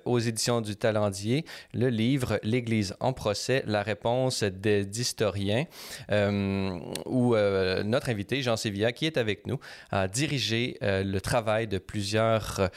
[0.06, 5.66] aux éditions du Talendier, le livre L'Église en procès, la réponse des historiens,
[6.10, 9.60] où notre invité, Jean Sévilla, qui est avec nous,
[9.91, 12.70] a dirigé le travail de plusieurs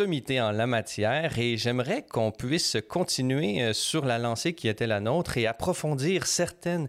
[0.00, 5.00] en la matière et j'aimerais qu'on puisse continuer euh, sur la lancée qui était la
[5.00, 6.88] nôtre et approfondir certaines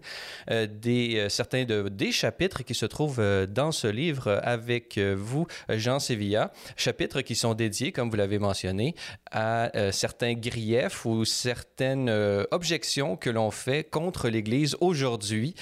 [0.52, 5.48] euh, des, euh, certains de, des chapitres qui se trouvent dans ce livre avec vous,
[5.70, 6.52] Jean Sevilla.
[6.78, 8.94] Chapitres qui sont dédiés, comme vous l'avez mentionné,
[9.32, 12.10] à certains griefs ou certaines
[12.52, 15.56] objections que l'on fait contre l'Église aujourd'hui.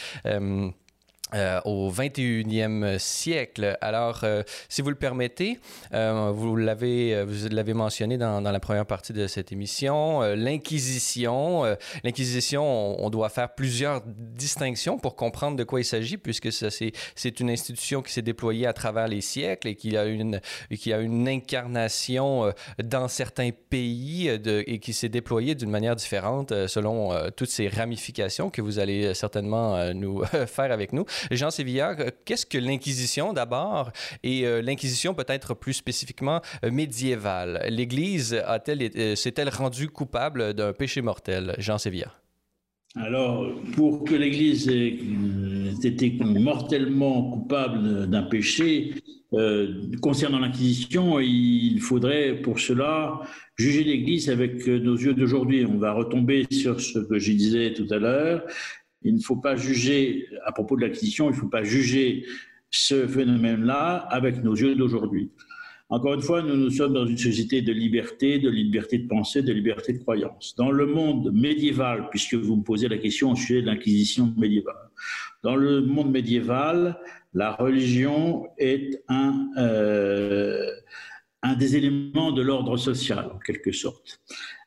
[1.36, 3.78] Euh, au 21e siècle.
[3.82, 5.60] Alors, euh, si vous le permettez,
[5.94, 11.64] euh, vous l'avez vous l'avez mentionné dans, dans, la première partie de cette émission, l'Inquisition.
[12.06, 12.64] L'Inquisition,
[13.04, 18.02] on, doit faire plusieurs distinctions pour comprendre de quoi il s'agit, puisque c'est une institution
[18.02, 20.40] qui s'est déployée à travers les siècles et qui a une,
[20.80, 26.54] qui a une incarnation dans certains pays de, et qui s'est déployée d'une manière différente
[26.68, 31.06] selon toutes ces ramifications que vous allez certainement nous faire avec nous.
[31.32, 33.92] Jean Sévilla, euh, qu'est-ce que l'Inquisition d'abord
[34.24, 37.66] et euh, l'Inquisition peut-être plus spécifiquement euh, médiévale?
[37.70, 38.42] L'Église
[39.16, 41.56] s'est-elle rendue coupable d'un péché mortel?
[41.58, 42.14] Jean Sévilla.
[42.96, 44.98] Alors, pour que l'Église ait
[45.84, 48.94] été mortellement coupable d'un péché,
[50.02, 53.22] concernant l'Inquisition, il faudrait pour cela
[53.56, 55.66] juger l'Église avec nos yeux d'aujourd'hui.
[55.66, 58.44] On va retomber sur ce que je disais tout à l'heure,
[59.02, 62.26] il ne faut pas juger, à propos de l'acquisition, il ne faut pas juger
[62.70, 65.32] ce phénomène-là avec nos yeux d'aujourd'hui.
[65.90, 69.42] Encore une fois, nous, nous sommes dans une société de liberté, de liberté de pensée,
[69.42, 70.54] de liberté de croyance.
[70.58, 74.90] Dans le monde médiéval, puisque vous me posez la question au sujet de l'inquisition médiévale,
[75.44, 77.00] dans le monde médiéval,
[77.34, 80.70] la religion est un, euh,
[81.42, 84.20] un des éléments de l'ordre social, en quelque sorte.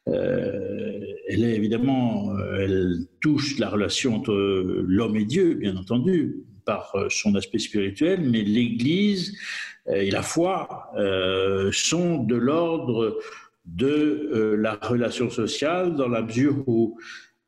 [0.08, 6.36] Euh, elle est évidemment, euh, elle touche la relation entre l'homme et Dieu, bien entendu,
[6.64, 9.36] par euh, son aspect spirituel, mais l'Église
[9.92, 10.92] et la foi
[11.72, 13.18] sont de l'ordre
[13.64, 16.96] de la relation sociale dans la mesure où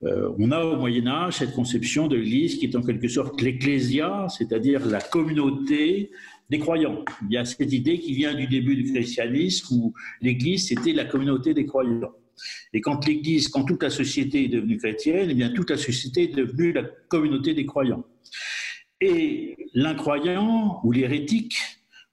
[0.00, 4.26] on a au Moyen Âge cette conception de l'Église qui est en quelque sorte l'ecclésia,
[4.28, 6.10] c'est-à-dire la communauté
[6.50, 7.04] des croyants.
[7.28, 11.04] Il y a cette idée qui vient du début du christianisme où l'Église c'était la
[11.04, 12.12] communauté des croyants.
[12.72, 16.24] Et quand l'Église, quand toute la société est devenue chrétienne, eh bien toute la société
[16.24, 18.04] est devenue la communauté des croyants.
[19.00, 21.56] Et l'incroyant ou l'hérétique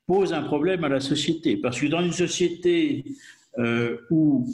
[0.05, 3.05] pose un problème à la société, parce que dans une société
[3.59, 4.47] euh, où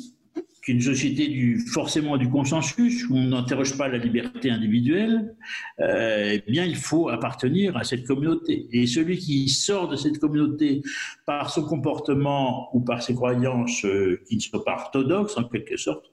[0.68, 5.36] une société du, forcément du consensus, où on n'interroge pas la liberté individuelle,
[5.80, 8.68] euh, eh bien, il faut appartenir à cette communauté.
[8.72, 10.82] Et celui qui sort de cette communauté
[11.26, 15.78] par son comportement ou par ses croyances euh, qui ne sont pas orthodoxes, en quelque
[15.78, 16.06] sorte,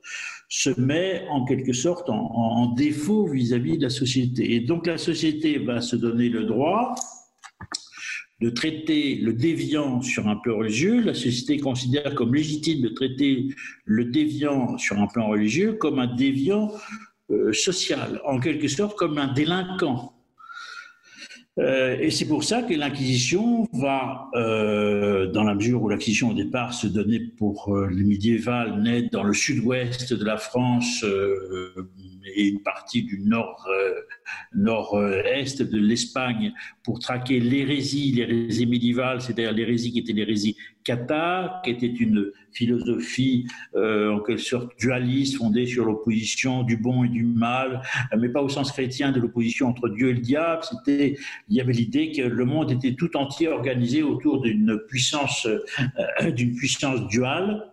[0.48, 4.54] se met en quelque sorte en, défaut vis-à-vis -vis de la société.
[4.54, 6.94] Et donc, la société va se donner le droit
[8.42, 11.00] de traiter le déviant sur un plan religieux.
[11.00, 13.48] La société considère comme légitime de traiter
[13.84, 16.72] le déviant sur un plan religieux comme un déviant
[17.30, 20.12] euh, social, en quelque sorte comme un délinquant.
[21.58, 26.34] Euh, et c'est pour ça que l'Inquisition va, euh, dans la mesure où l'Inquisition au
[26.34, 31.04] départ se donnait pour les médiévales, naître dans le sud-ouest de la France
[32.34, 34.00] et une partie du nord, euh,
[34.54, 41.70] nord-est de l'Espagne pour traquer l'hérésie, l'hérésie médiévale, c'est-à-dire l'hérésie qui était l'hérésie cathares, qui
[41.70, 47.24] était une philosophie euh, en quelque sorte dualiste, fondée sur l'opposition du bon et du
[47.24, 47.82] mal,
[48.16, 50.62] mais pas au sens chrétien de l'opposition entre Dieu et le diable.
[50.62, 51.16] C'était,
[51.48, 56.30] il y avait l'idée que le monde était tout entier organisé autour d'une puissance, euh,
[56.30, 57.71] d'une puissance duale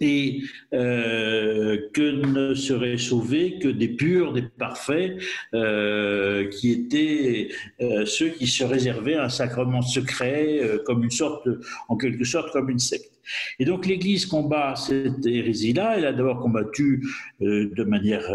[0.00, 5.18] et euh, que ne seraient sauvés que des purs, des parfaits,
[5.54, 7.48] euh, qui étaient
[7.80, 11.48] euh, ceux qui se réservaient un sacrement secret, comme une sorte,
[11.88, 13.12] en quelque sorte, comme une secte.
[13.58, 15.98] Et donc l'Église combat cette hérésie-là.
[15.98, 17.06] Elle a d'abord combattu
[17.40, 18.26] de manière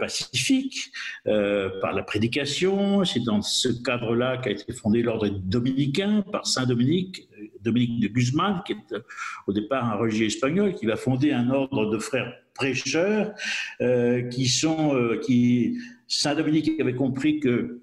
[0.00, 0.90] pacifique
[1.24, 3.04] par la prédication.
[3.04, 7.29] C'est dans ce cadre-là qu'a été fondé l'ordre dominicain par Saint Dominique
[7.62, 9.00] Dominique de Guzman, qui est euh,
[9.46, 13.32] au départ un religieux espagnol, qui va fonder un ordre de frères prêcheurs
[13.80, 17.80] euh, qui sont, euh, qui Saint Dominique avait compris que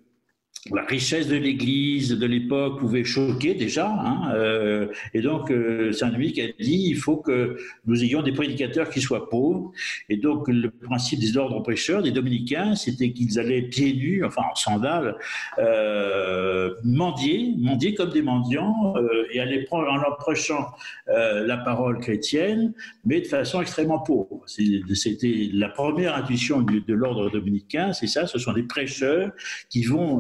[0.72, 3.88] la richesse de l'Église de l'époque pouvait choquer déjà.
[3.88, 8.90] Hein, euh, et donc, euh, Saint-Dominique a dit il faut que nous ayons des prédicateurs
[8.90, 9.72] qui soient pauvres.
[10.10, 14.44] Et donc, le principe des ordres prêcheurs, des dominicains, c'était qu'ils allaient pieds nus, enfin
[14.52, 15.16] en sandales,
[15.60, 20.68] euh, mendier, mendier comme des mendiants, euh, et aller prendre en leur prêchant
[21.10, 22.74] euh, la parole chrétienne,
[23.06, 24.44] mais de façon extrêmement pauvre.
[24.48, 29.32] C'était la première intuition de, de l'ordre dominicain, c'est ça, ce sont des prêcheurs
[29.70, 30.20] qui vont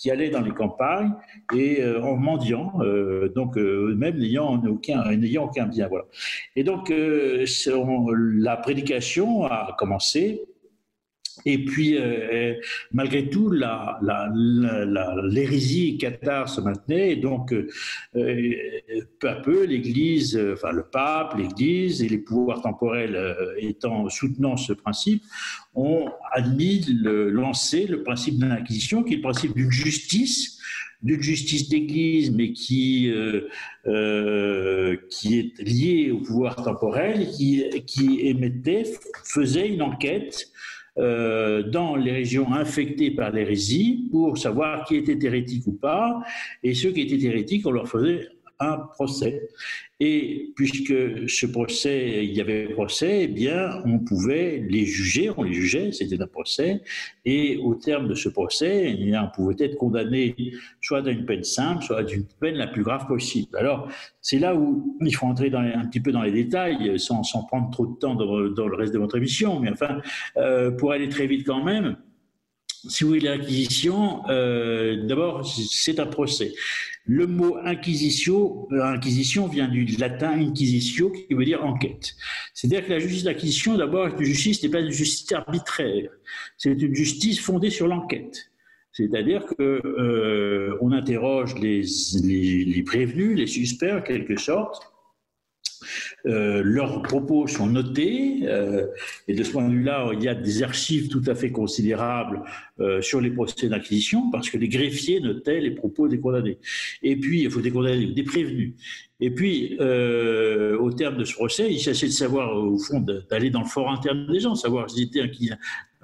[0.00, 1.12] qui allaient dans les campagnes
[1.54, 5.88] et euh, en mendiant, euh, donc euh, même n'ayant aucun, n'ayant aucun bien.
[5.88, 6.06] Voilà.
[6.56, 10.42] Et donc la prédication a commencé
[11.46, 12.00] et puis, euh,
[12.32, 12.54] euh,
[12.92, 13.50] malgré tout,
[15.30, 17.66] l'hérésie cathare se maintenait, et donc, euh,
[19.18, 24.72] peu à peu, l'Église, enfin le pape, l'Église et les pouvoirs temporels étant soutenant ce
[24.72, 25.22] principe,
[25.74, 30.56] ont admis, le, lancé le principe de l'inquisition, qui est le principe d'une justice
[31.02, 33.10] d'une justice d'Église, mais qui,
[35.10, 38.84] qui est liée au pouvoir temporel, qui, qui émettait,
[39.24, 40.52] faisait une enquête
[40.98, 46.20] euh, dans les régions infectées par l'hérésie pour savoir qui était hérétique ou pas.
[46.62, 48.28] Et ceux qui étaient hérétiques, on leur faisait
[48.60, 49.48] un procès.
[50.02, 55.42] Et puisque ce procès, il y avait procès, eh bien, on pouvait les juger, on
[55.42, 56.80] les jugeait, c'était un procès,
[57.26, 60.34] et au terme de ce procès, eh on pouvait être condamné
[60.80, 63.54] soit d'une peine simple, soit d'une peine la plus grave possible.
[63.58, 63.90] Alors,
[64.22, 67.70] c'est là où il faut entrer un petit peu dans les détails, sans, sans prendre
[67.70, 70.00] trop de temps dans, le reste de votre émission, mais enfin,
[70.38, 71.96] euh, pour aller très vite quand même,
[72.88, 76.52] si vous voulez l'acquisition, euh, d'abord, c'est un procès.
[77.04, 82.14] Le mot inquisition, euh, inquisition vient du latin inquisitio, qui veut dire enquête.
[82.54, 86.10] C'est-à-dire que la justice d'acquisition, d'abord, une justice n'est pas une justice arbitraire,
[86.56, 88.50] c'est une justice fondée sur l'enquête.
[88.92, 91.82] C'est-à-dire qu'on euh, interroge les,
[92.22, 94.90] les, les, prévenus, les suspects en quelque sorte,
[96.26, 98.86] euh, leurs propos sont notés euh,
[99.28, 102.42] et de ce point de vue-là, il y a des archives tout à fait considérables
[102.80, 106.58] euh, sur les procès d'inquisition parce que les greffiers notaient les propos des condamnés.
[107.02, 108.74] Et puis, il faut des condamnés, des prévenus.
[109.22, 113.60] Et puis, au terme de ce procès, il s'agit de savoir, au fond, d'aller dans
[113.60, 115.20] le fort interne des gens, savoir s'ils étaient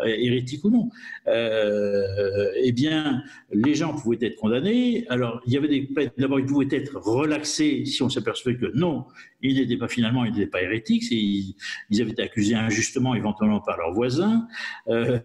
[0.05, 0.91] hérétique ou non,
[1.27, 3.23] euh, eh bien,
[3.53, 5.07] les gens pouvaient être condamnés.
[5.09, 6.11] Alors, il y avait des peines.
[6.19, 9.07] D'abord, ils pouvaient être relaxés si on s'apercevait que non,
[9.41, 11.05] ils n'étaient pas finalement, ils n'étaient pas hérétiques.
[11.11, 11.55] Ils,
[11.91, 14.47] ils, avaient été accusés injustement, éventuellement par leurs voisins.
[14.89, 15.19] Euh,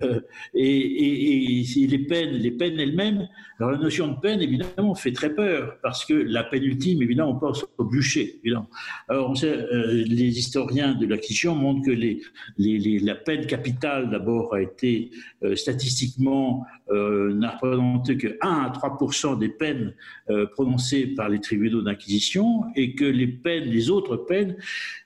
[0.54, 3.28] et, et, les peines, les peines elles-mêmes.
[3.62, 7.34] Alors, la notion de peine, évidemment, fait très peur parce que la peine ultime, évidemment,
[7.34, 8.40] on pense au bûcher.
[8.44, 8.68] Évidemment.
[9.08, 14.64] Alors, on sait, euh, les historiens de l'acquisition montrent que la peine capitale, d'abord, a
[14.64, 15.12] été
[15.44, 19.94] euh, statistiquement euh, n'a représenté que 1 à 3% des peines
[20.30, 24.58] euh, prononcées par les tribunaux d'inquisition et que les autres peines,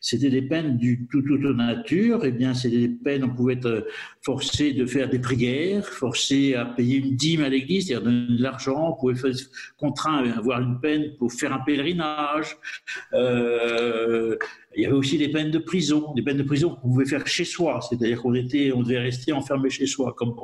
[0.01, 2.25] c'était des peines du tout autre nature.
[2.25, 3.85] Eh bien, c'était des peines, on pouvait être
[4.21, 8.89] forcé de faire des prières, forcé à payer une dîme à l'église, c'est-à-dire de l'argent,
[8.89, 12.57] on pouvait être contraint à avoir une peine pour faire un pèlerinage.
[13.13, 14.37] Euh,
[14.75, 17.25] il y avait aussi des peines de prison, des peines de prison qu'on pouvait faire
[17.27, 20.35] chez soi, c'est-à-dire qu'on était, on devait rester enfermé chez soi, comme,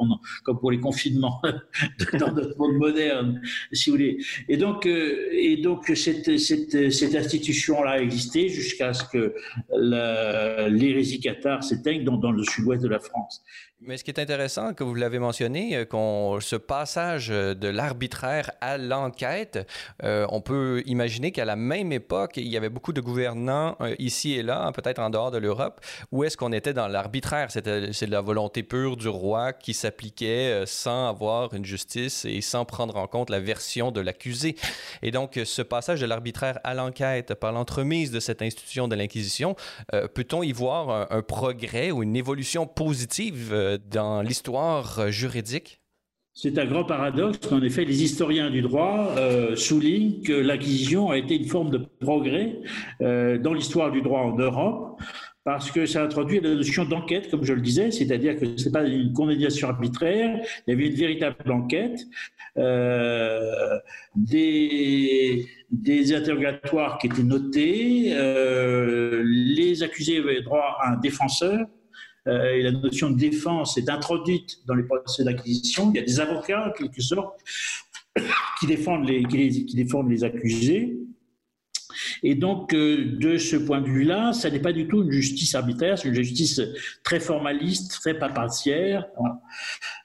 [0.44, 1.42] comme pour les confinements
[2.20, 4.18] dans notre monde moderne, si vous voulez.
[4.48, 9.36] Et donc, euh, et donc cette, cette, institution-là a existé jusqu'à ce que
[10.70, 13.44] l'hérésie cathare s'éteigne dans, le sud-ouest de la France.
[13.84, 18.52] Mais ce qui est intéressant, que vous l'avez mentionné, euh, qu'on ce passage de l'arbitraire
[18.62, 19.68] à l'enquête,
[20.04, 23.96] euh, on peut imaginer qu'à la même époque, il y avait beaucoup de gouvernants euh,
[23.98, 27.50] ici et là, peut-être en dehors de l'Europe, où est-ce qu'on était dans l'arbitraire?
[27.52, 32.96] C'est la volonté pure du roi qui s'appliquait sans avoir une justice et sans prendre
[32.98, 34.56] en compte la version de l'accusé.
[35.02, 39.56] Et donc, ce passage de l'arbitraire à l'enquête par l'entremise de cette institution de l'Inquisition,
[40.14, 45.81] peut-on y voir un, un, progrès ou une évolution positive dans l'histoire juridique?
[46.42, 47.52] C'est un grand paradoxe.
[47.52, 51.78] En effet, les historiens du droit euh, soulignent que l'acquisition a été une forme de
[52.00, 52.56] progrès
[53.02, 55.00] euh, dans l'histoire du droit en Europe
[55.44, 58.72] parce que ça introduit la notion d'enquête, comme je le disais, c'est-à-dire que ce n'est
[58.72, 62.00] pas une condamnation arbitraire, il y avait une véritable enquête,
[62.58, 63.78] euh,
[64.16, 71.66] des, des, interrogatoires qui étaient notés, euh, les accusés avaient droit à un défenseur,
[72.28, 75.92] euh, et la notion de défense est introduite dans les procès d'acquisition.
[75.94, 77.40] Il y a des avocats, en quelque sorte,
[78.60, 80.98] qui défendent les, qui, défendent les accusés.
[82.24, 85.98] Et donc, de ce point de vue-là, ça n'est pas du tout une justice arbitraire,
[85.98, 86.62] c'est une justice
[87.04, 88.18] très formaliste, très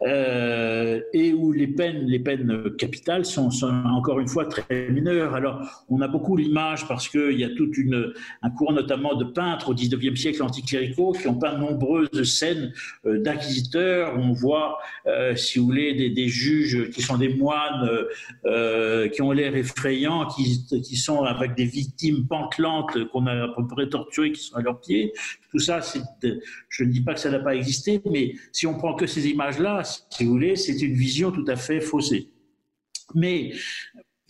[0.01, 5.35] papacière, et où les peines, les peines capitales sont, encore une fois très mineures.
[5.35, 7.71] Alors, on a beaucoup l'image parce qu'il y a tout
[8.43, 12.73] un courant notamment de peintres au 19e siècle anticléricaux qui ont peint nombreuses scènes
[13.05, 14.15] euh, d'inquisiteurs.
[14.17, 17.89] On voit, euh, si vous voulez, des, juges qui sont des moines,
[18.45, 23.67] euh, qui ont l'air effrayants, qui, sont avec des victimes pantelantes qu'on a à peu
[23.67, 25.13] près torturées, qui sont à leurs pieds.
[25.51, 25.81] Tout ça,
[26.69, 29.29] je ne dis pas que ça n'a pas existé, mais si on prend que ces
[29.29, 32.29] images-là, si vous voulez, c'est une vision tout à fait faussée.
[33.15, 33.53] Mais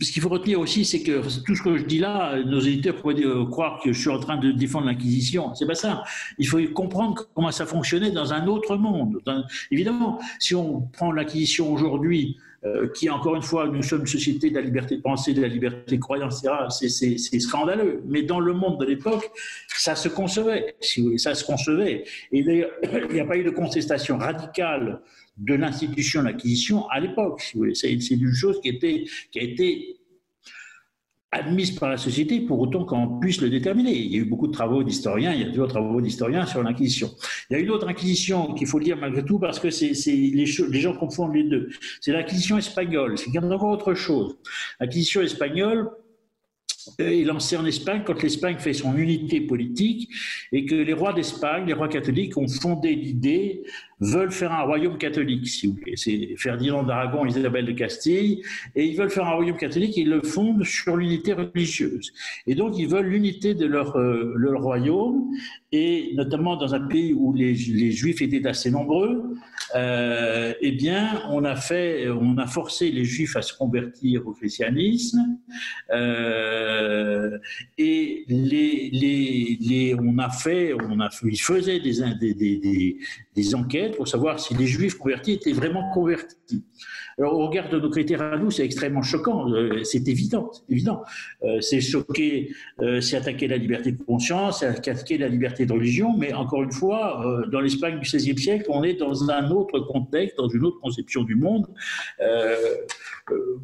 [0.01, 2.97] ce qu'il faut retenir aussi, c'est que tout ce que je dis là, nos éditeurs
[2.97, 5.55] pourraient euh, croire que je suis en train de défendre l'Inquisition.
[5.55, 6.05] C'est pas ça.
[6.39, 9.23] Il faut comprendre comment ça fonctionnait dans un autre monde.
[9.71, 14.51] évidemment, si on prend l'Inquisition aujourd'hui, euh, qui encore une fois, nous sommes une société
[14.51, 18.03] de la liberté de penser, de la liberté de croyance, etc., c'est scandaleux.
[18.07, 19.31] Mais dans le monde de l'époque,
[19.69, 20.77] ça se concevait,
[21.17, 22.05] ça se concevait.
[22.33, 22.71] Et d'ailleurs,
[23.09, 25.01] il n'y a pas eu de contestation radicale
[25.37, 27.55] de l'institution de l'acquisition à l'époque.
[27.74, 29.97] c'est une chose qui, était, qui a été
[31.32, 33.95] admise par la société pour autant qu'on puisse le déterminer.
[33.95, 36.62] Il y a eu beaucoup de travaux d'historiens, il y a toujours travaux d'historiens sur
[36.62, 37.11] l'inquisition.
[37.51, 40.47] Il y a une autre inquisition qu'il faut dire malgré tout parce que c'est les,
[40.47, 41.68] gens confondent les deux.
[42.01, 43.18] C'est l'inquisition espagnole.
[43.18, 44.39] C'est encore autre chose.
[44.80, 45.91] L'inquisition espagnole,
[46.99, 50.09] est lancée en Espagne quand l'Espagne fait son unité politique
[50.53, 53.64] et que les rois d'Espagne, les rois catholiques, ont fondé l'idée
[54.01, 55.97] veulent faire un royaume catholique, si vous voulez.
[55.97, 58.43] C'est Ferdinand d'Aragon, Isabelle de Castille,
[58.75, 62.13] et ils veulent faire un royaume catholique, et ils le fondent sur l'unité religieuse.
[62.47, 65.31] Et donc, ils veulent l'unité de leur, euh, royaume,
[65.73, 69.35] et notamment dans un pays où les, Juifs étaient assez nombreux,
[69.75, 74.33] euh, eh bien, on a fait, on a forcé les Juifs à se convertir au
[74.33, 75.39] christianisme,
[75.93, 77.39] euh,
[77.79, 84.41] et les, les, les, on a fait, on a, ils faisaient des enquêtes pour savoir
[84.41, 86.64] si les juifs convertis étaient vraiment convertis.
[87.18, 89.51] Alors, au regard de nos critères à nous, c'est extrêmement choquant.
[89.51, 91.03] Euh, c'est évident, évident.
[91.45, 95.72] Euh, c'est choquer, euh, c'est attaquer la liberté de conscience, c'est attaquer la liberté de
[95.72, 96.14] religion.
[96.18, 100.37] Mais encore une fois, dans l'Espagne du XVIe siècle, on est dans un autre contexte,
[100.37, 101.66] dans une autre conception du monde.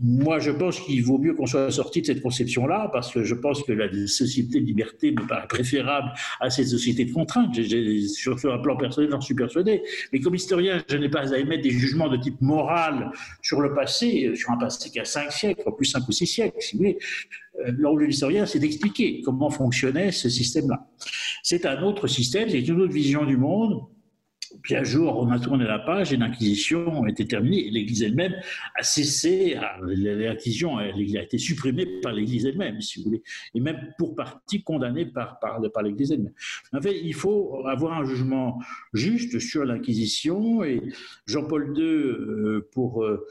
[0.01, 3.35] Moi, je pense qu'il vaut mieux qu'on soit sorti de cette conception-là, parce que je
[3.35, 7.55] pense que la société de liberté me paraît préférable à cette société de contrainte.
[8.09, 9.83] Sur, un plan personnel, j'en suis persuadé.
[10.13, 13.73] Mais comme historien, je n'ai pas à émettre des jugements de type moral sur le
[13.75, 16.79] passé, sur un passé qui a cinq siècles, plus cinq ou six siècles, si vous
[16.79, 16.99] voulez.
[17.61, 20.89] Euh, le de l'historien, c'est d'expliquer comment fonctionnait ce système-là.
[21.43, 23.83] C'est un autre système, c'est une autre vision du monde
[24.63, 27.71] puis un jour, on a tourné la page et l'Inquisition été terminée.
[27.71, 28.35] L'Église elle-même
[28.79, 33.23] a cessé, l'Inquisition a été supprimée par l'Église elle-même, si vous voulez,
[33.55, 36.35] et même pour partie condamnée par, par, l'Église elle-même.
[36.73, 38.59] En fait, il faut avoir un jugement
[38.93, 40.83] juste sur l'Inquisition et
[41.27, 43.27] Jean-Paul II, euh, pour euh,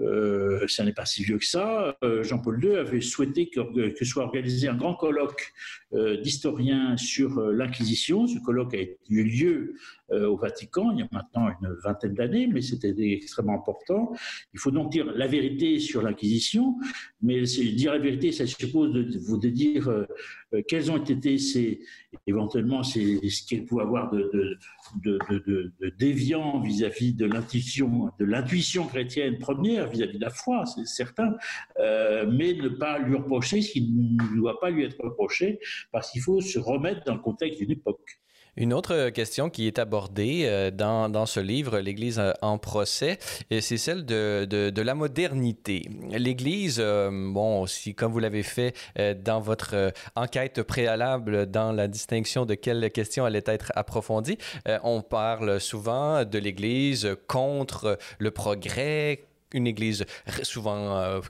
[0.00, 4.66] euh, ça n'est pas si vieux que ça, Jean-Paul II avait souhaité que, soit organisé
[4.66, 5.52] un grand colloque
[5.92, 8.26] d'historiens sur l'Inquisition.
[8.26, 9.74] Ce colloque a eu lieu
[10.10, 14.12] au Vatican il y a maintenant une vingtaine d'années, mais c'était extrêmement important.
[14.52, 16.76] Il faut donc dire la vérité sur l'Inquisition,
[17.22, 20.04] mais dire la vérité, ça suppose de, de dire euh,
[20.54, 21.80] euh, quels ont été ces,
[22.26, 24.58] éventuellement ces, ce qu'il pouvait avoir de,
[25.02, 31.34] de, déviant vis-à-vis de l'intuition, de l'intuition chrétienne première vis-à-vis de la foi, c'est certain,
[31.78, 35.58] mais ne pas lui reprocher ce qui ne doit pas lui être reproché,
[35.92, 38.20] parce qu'il faut se remettre dans le contexte d'une époque.
[38.56, 43.18] Une autre question qui est abordée euh, dans, dans ce livre, L'Église en procès,
[43.50, 45.88] c'est celle de, de, la modernité.
[46.10, 51.88] L'Église, euh, bon, aussi, comme vous l'avez fait euh, dans votre enquête préalable dans la
[51.88, 54.38] distinction de quelles questions allait être approfondie,
[54.82, 60.04] on parle souvent de l'Église contre le progrès, une Église
[60.42, 61.20] souvent euh,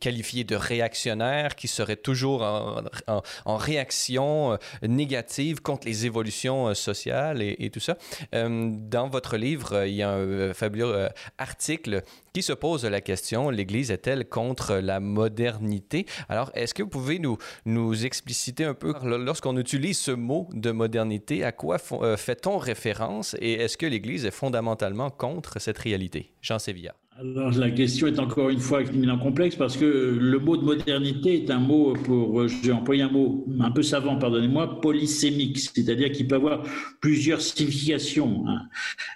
[0.00, 7.42] qualifiée de réactionnaire, qui serait toujours en, réaction euh, négative contre les évolutions euh, sociales
[7.42, 7.96] et, tout ça.
[8.32, 13.90] dans votre livre, il y a un fabuleux article qui se pose la question, l'Église
[13.90, 16.06] est-elle contre la modernité?
[16.28, 20.72] Alors, est-ce que vous pouvez nous, nous expliciter un peu, lorsqu'on utilise ce mot de
[20.72, 26.32] modernité, à quoi fait-on référence et est-ce que l'Église est fondamentalement contre cette réalité?
[26.40, 26.94] Jean Sévilla.
[27.18, 31.42] Alors, la question est encore une fois extrêmement complexe parce que le mot de modernité
[31.42, 36.28] est un mot, pour, j'ai employé un mot un peu savant, pardonnez-moi, polysémique, c'est-à-dire qu'il
[36.28, 36.62] peut avoir
[37.00, 38.44] plusieurs significations.
[38.46, 38.62] Hein.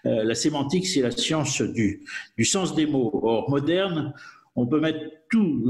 [0.06, 2.02] Euh, la sémantique, c'est la science du,
[2.36, 3.10] du sens des mots.
[3.22, 4.12] Or, moderne,
[4.56, 5.62] on peut mettre tout.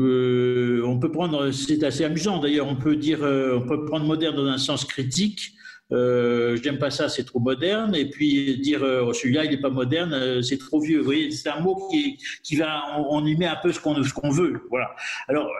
[0.84, 4.46] on peut prendre, c'est assez amusant d'ailleurs, on peut dire, on peut prendre moderne dans
[4.46, 5.54] un sens critique
[5.92, 9.70] euh, j'aime pas ça, c'est trop moderne, et puis dire oh, celui-là il n'est pas
[9.70, 10.98] moderne, c'est trop vieux.
[10.98, 14.30] Vous voyez, c'est un mot qui, qui va, on, y met un peu ce qu'on
[14.30, 14.62] veut.
[14.70, 14.94] Voilà.
[15.28, 15.50] Alors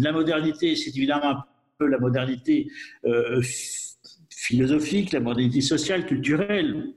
[0.00, 1.44] la modernité, c'est évidemment un
[1.78, 2.70] peu la modernité
[3.04, 3.42] euh,
[4.30, 6.92] philosophique, la modernité sociale, culturelle.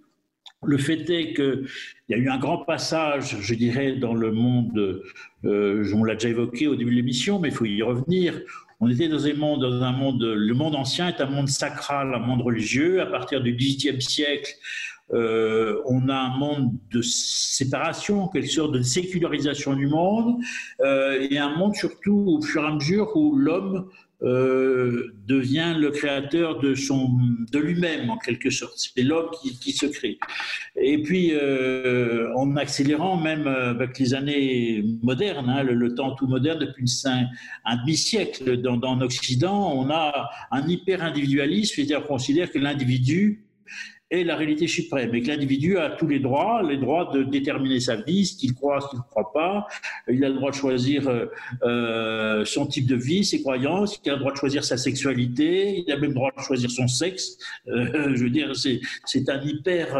[0.66, 1.68] Le fait est qu'il
[2.10, 5.02] y a eu un grand passage, je dirais, dans le monde,
[5.44, 8.40] euh, on l'a déjà évoqué au début de l'émission, mais il faut y revenir,
[8.80, 12.14] on était dans un monde, dans un monde, le monde ancien est un monde sacral,
[12.14, 13.02] un monde religieux.
[13.02, 14.54] À partir du XVIIIe siècle,
[15.14, 20.42] euh, on a un monde de séparation, quelque sorte de sécularisation du monde,
[20.82, 23.90] euh, et un monde surtout au fur et à mesure où l'homme
[24.24, 28.74] euh, devient le créateur de, de lui-même, en quelque sorte.
[28.78, 30.18] C'est l'homme qui, se crée.
[30.76, 36.60] Et puis, euh, en accélérant même avec les années modernes, hein, le, temps tout moderne,
[36.60, 37.26] depuis un,
[37.66, 43.44] un demi-siècle dans, dans l'Occident, on a un hyper-individualisme, c'est-à-dire qu'on considère que l'individu
[44.14, 47.80] est la réalité suprême et que l'individu a tous les droits, les droits de déterminer
[47.80, 49.68] sa vie, ce qu'il croit, ce qu'il ne croit pas.
[50.08, 51.26] Il a le droit de choisir euh,
[51.64, 55.84] euh, son type de vie, ses croyances, il a le droit de choisir sa sexualité,
[55.86, 57.38] il a même le droit de choisir son sexe.
[57.68, 59.98] Euh, je veux dire, c'est un hyper,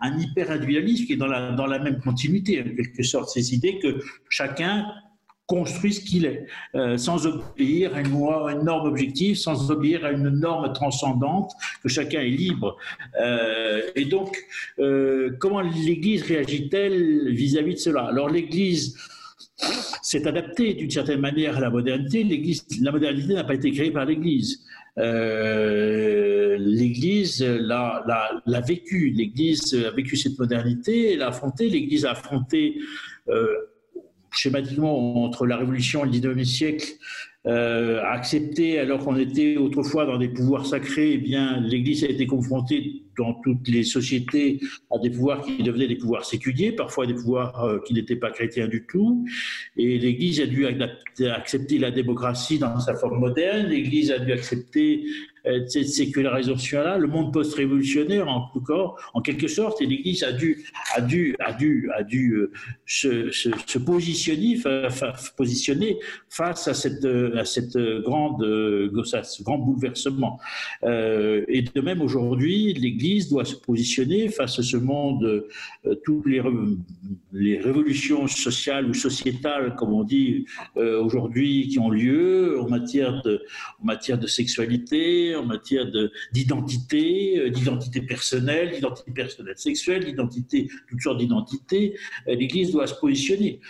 [0.00, 3.54] un hyper individualisme qui est dans la, dans la même continuité, en quelque sorte, ces
[3.54, 4.00] idées que
[4.30, 4.86] chacun
[5.50, 6.46] construit ce qu'il est,
[6.76, 8.12] euh, sans obéir à une,
[8.62, 11.50] norme objective, sans obéir à une norme transcendante,
[11.82, 12.76] que chacun est libre.
[13.20, 14.38] Euh, et donc,
[14.78, 18.02] euh, comment l'Église réagit-elle vis-à-vis de cela?
[18.02, 18.96] Alors l'Église
[20.02, 22.24] s'est adaptée d'une certaine manière à la modernité.
[22.80, 24.64] La modernité n'a pas été créée par l'Église.
[26.78, 29.10] L'Église l'a vécu.
[29.10, 31.68] L'Église a vécu cette modernité, l'a affrontée.
[31.68, 32.78] L'Église a affronté
[34.32, 36.86] schématiquement entre la Révolution et le 19e siècle,
[37.46, 42.26] euh, accepté, alors qu'on était autrefois dans des pouvoirs sacrés, eh bien, l'Église a été
[42.26, 44.60] confrontée dans toutes les sociétés
[44.90, 48.30] à des pouvoirs qui devenaient des pouvoirs séculiers, parfois des pouvoirs euh, qui n'étaient pas
[48.30, 49.26] chrétiens du tout.
[49.76, 53.66] Et l'Église a dû accepter la démocratie dans sa forme moderne.
[53.66, 55.04] L'Église a dû accepter
[55.46, 60.32] euh, cette sécularisation-là, le monde post-révolutionnaire en tout cas, en quelque sorte, et l'Église a
[60.32, 62.50] dû, euh,
[62.86, 64.56] se, positionner,
[66.28, 67.06] face à cette,
[68.02, 68.44] grande,
[69.12, 70.38] à ce grand bouleversement.
[70.82, 76.26] Euh, et de même aujourd'hui, l'Église doit se positionner face à ce monde, euh, toutes
[76.26, 76.40] les,
[77.58, 80.46] révolutions sociales ou sociétales, comme on dit
[80.76, 85.86] euh, aujourd'hui, qui ont lieu en matière de, sexualité en matière
[86.32, 91.96] d'identité, euh, d'identité personnelle, d'identité personnelle sexuelle, d'identité, toutes sortes d'identités.
[92.26, 93.60] L'Église doit se positionner.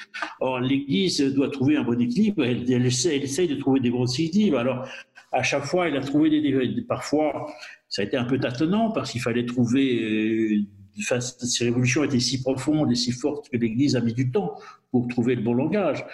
[0.40, 2.44] Or, l'Église doit trouver un bon équilibre.
[2.44, 4.58] Elle, elle, essaie, de trouver des bons équilibres.
[4.58, 4.86] Alors,
[5.32, 7.52] à chaque fois, elle a trouvé des, parfois,
[7.90, 10.64] ça a été un peu tâtonnant parce qu'il fallait trouver euh,
[11.02, 14.54] ces révolutions étaient si profondes et si fortes que l'Église a mis du temps
[14.90, 16.04] pour trouver le bon langage.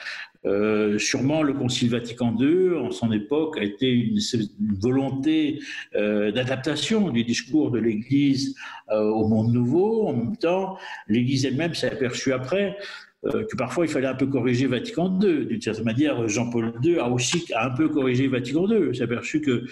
[0.45, 4.18] Euh, sûrement, le Concile Vatican II, en son époque, a été une,
[4.81, 5.61] volonté
[5.97, 8.55] euh, d'adaptation du discours de l'Église
[8.91, 10.07] euh, au monde nouveau.
[10.07, 12.77] En même temps, l'Église elle-même s'est aperçue après
[13.33, 15.47] que parfois il fallait un peu corriger Vatican II.
[15.47, 18.95] D'une certaine manière, Jean-Paul II a aussi un peu corrigé Vatican II.
[18.95, 19.64] s'est aperçu que,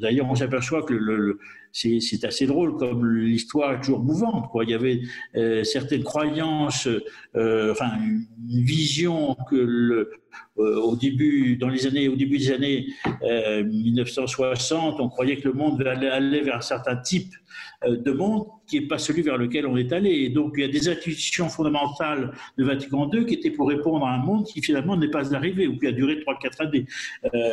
[0.00, 1.38] d'ailleurs, on s'aperçoit que le
[1.74, 4.48] c'est assez drôle comme l'histoire est toujours mouvante.
[4.50, 4.64] Quoi.
[4.64, 5.02] Il y avait
[5.34, 6.88] euh, certaines croyances,
[7.34, 10.12] euh, enfin une vision que le,
[10.58, 12.86] euh, au début, dans les années, au début des années
[13.22, 17.34] 1960, on croyait que le monde allait vers un certain type
[17.86, 20.10] de monde qui n'est pas celui vers lequel on est allé.
[20.10, 24.06] Et donc, il y a des institutions fondamentales de Vatican II qui étaient pour répondre
[24.06, 26.86] à un monde qui finalement n'est pas arrivé ou qui a duré 3-4 années.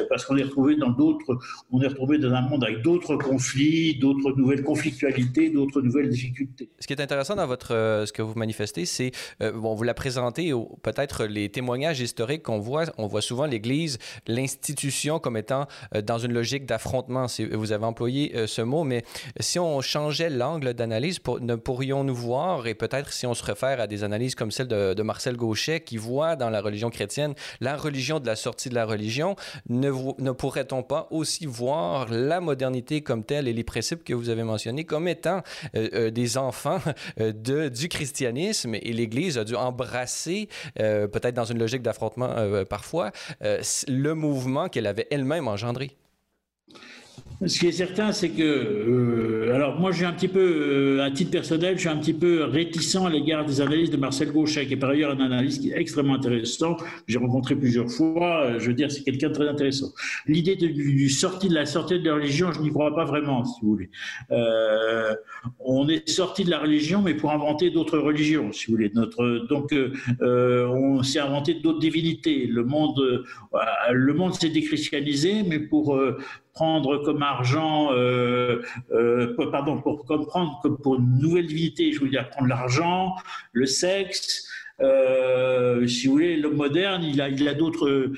[0.10, 1.38] parce qu'on est retrouvé dans d'autres,
[1.72, 6.10] on est retrouvé dans un monde avec d'autres conflits, d'autres d'autres nouvelles conflictualités, d'autres nouvelles
[6.10, 6.70] difficultés.
[6.80, 9.84] Ce qui est intéressant dans votre, euh, ce que vous manifestez, c'est, euh, bon, vous
[9.84, 10.52] la présentez,
[10.82, 13.98] peut-être les témoignages historiques qu'on voit, on voit souvent l'Église,
[14.28, 17.26] l'institution comme étant euh, dans une logique d'affrontement.
[17.52, 19.04] Vous avez employé ce mot, mais
[19.40, 21.01] si on changeait l'angle d'analyse,
[21.42, 25.02] ne pourrions-nous voir, et peut-être si on se réfère à des analyses comme celle de,
[25.02, 28.86] Marcel Gauchet, qui voit dans la religion chrétienne la religion de la sortie de la
[28.86, 29.36] religion,
[29.70, 34.30] ne, ne pourrait-on pas aussi voir la modernité comme telle et les principes que vous
[34.30, 35.42] avez mentionné comme étant
[35.76, 36.80] euh, euh, des enfants
[37.20, 42.36] euh, du christianisme et l'Église a dû embrasser, peut-être dans une logique d'affrontement
[42.70, 45.98] parfois, le mouvement qu'elle avait elle-même engendré?
[47.48, 51.10] Ce qui est certain, c'est que, euh, alors moi, j'ai un petit peu, euh, à
[51.10, 54.68] titre personnel, je suis un petit peu réticent à l'égard des analyses de Marcel Gauchet,
[54.68, 56.78] qui est par ailleurs un analyste extrêmement intéressant.
[57.08, 58.46] J'ai rencontré plusieurs fois.
[58.46, 59.88] Euh, je veux dire, c'est quelqu'un de très intéressant.
[60.28, 63.44] L'idée de, du sortie de la sortie de la religion, je n'y crois pas vraiment,
[63.44, 63.90] si vous voulez.
[64.30, 65.16] Euh,
[65.60, 68.92] on est sorti de la religion, mais pour inventer d'autres religions, si vous voulez.
[68.94, 72.46] Notre, donc, euh, on s'est inventé d'autres divinités.
[72.46, 73.26] Le monde,
[73.92, 76.00] le monde s'est déchristianisé, mais pour
[76.54, 82.10] prendre comme argent, euh, euh, pardon, pour comprendre que pour une nouvelle divinité, je veux
[82.10, 83.16] dire prendre l'argent,
[83.54, 84.48] le sexe,
[84.82, 88.12] euh, si vous voulez, l'homme moderne, il a, il a d'autres,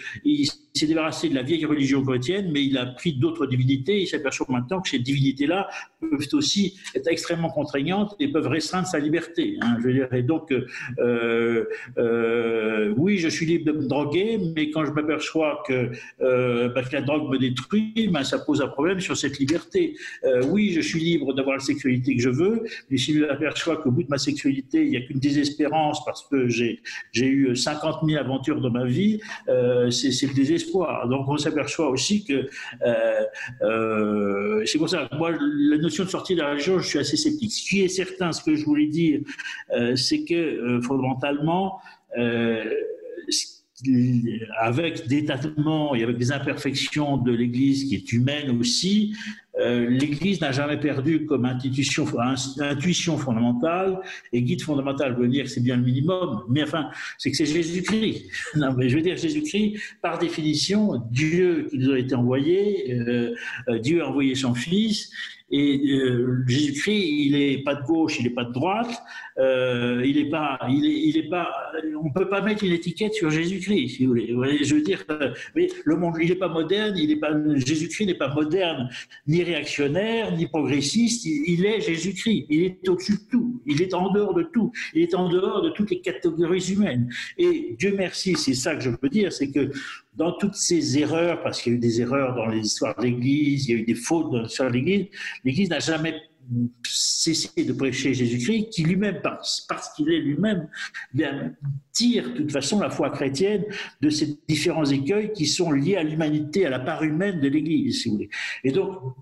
[0.80, 4.02] s'est débarrassé de la vieille religion chrétienne, mais il a pris d'autres divinités.
[4.02, 5.70] Il s'aperçoit maintenant que ces divinités-là
[6.00, 9.58] peuvent aussi être extrêmement contraignantes et peuvent restreindre sa liberté.
[9.62, 11.66] Hein, je et donc, euh,
[11.98, 16.82] euh, oui, je suis libre de me droguer, mais quand je m'aperçois que, euh, bah,
[16.92, 19.96] la drogue me détruit, bah, ça pose un problème sur cette liberté.
[20.24, 23.78] Euh, oui, je suis libre d'avoir la sécurité que je veux, mais si je m'aperçois
[23.78, 26.82] qu'au bout de ma sécurité, il n'y a qu'une désespérance parce que j'ai
[27.16, 30.63] eu 50 000 aventures dans ma vie, euh, c'est le désespoir.
[30.72, 32.50] Donc on s'aperçoit aussi que
[32.86, 33.24] euh,
[33.62, 37.18] euh, c'est pour ça moi la notion de sortie de la religion, je suis assez
[37.18, 37.52] sceptique.
[37.52, 39.22] Ce qui est certain, ce que je voulais dire,
[39.96, 41.80] c'est que fondamentalement
[44.60, 49.16] avec des tâtements et avec des imperfections de l'Église qui est humaine aussi,
[49.60, 52.06] euh, l'Église n'a jamais perdu comme institution,
[52.60, 54.00] intuition fondamentale
[54.32, 55.14] et guide fondamental.
[55.16, 58.26] Je veux dire c'est bien le minimum, mais enfin, c'est que c'est Jésus-Christ.
[58.56, 63.36] Non, mais je veux dire Jésus-Christ, par définition, Dieu qui nous a été envoyé, euh,
[63.70, 65.12] euh, Dieu a envoyé son Fils
[65.52, 69.04] et euh, Jésus-Christ, il n'est pas de gauche, il n'est pas de droite,
[69.38, 71.52] euh, il n'est pas, il est, il est pas,
[72.04, 74.64] on peut pas mettre une étiquette sur Jésus-Christ, si vous voulez.
[74.64, 75.04] Je veux dire,
[75.56, 78.90] mais le monde, il n'est pas moderne, il est pas, Jésus-Christ n'est pas moderne,
[79.28, 81.26] ni réactionnaire, ni progressiste.
[81.26, 82.46] Il, il est Jésus-Christ.
[82.50, 83.62] Il est au-dessus de tout.
[83.66, 84.72] Il est en dehors de tout.
[84.94, 87.10] Il est en dehors de toutes les catégories humaines.
[87.38, 89.72] Et Dieu merci, c'est ça que je peux dire, c'est que
[90.16, 93.68] dans toutes ces erreurs, parce qu'il y a eu des erreurs dans l'histoire de l'Église,
[93.68, 95.08] il y a eu des fautes dans l'histoire de l'Église,
[95.44, 96.22] l'Église n'a jamais
[96.86, 100.68] cessé de prêcher Jésus-Christ, qui lui-même, parce, qu'il est lui-même,
[101.92, 103.64] tire de toute façon la foi chrétienne
[104.02, 108.02] de ces différents écueils qui sont liés à l'humanité, à la part humaine de l'Église,
[108.02, 108.30] si vous voulez.
[108.64, 109.16] Et donc,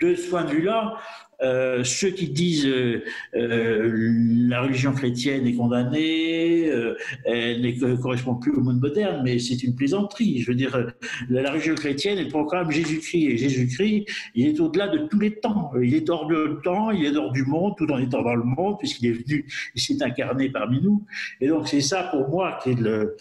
[0.00, 0.98] de ce point de vue-là,
[1.42, 3.02] euh, ceux qui disent euh,
[3.34, 4.12] euh,
[4.48, 6.70] la religion chrétienne est condamnée,
[7.24, 10.40] elle ne correspond plus au monde moderne, mais c'est une plaisanterie.
[10.40, 10.92] Je veux dire,
[11.28, 15.72] la, religion chrétienne, elle proclame Jésus-Christ, et Jésus-Christ, il est au-delà de tous les temps.
[15.82, 18.44] Il est hors du temps, il est hors du monde, tout en étant dans le
[18.44, 21.04] monde, puisqu'il est venu, il s'est incarné parmi nous.
[21.40, 23.16] Et donc, c'est ça pour moi qui est le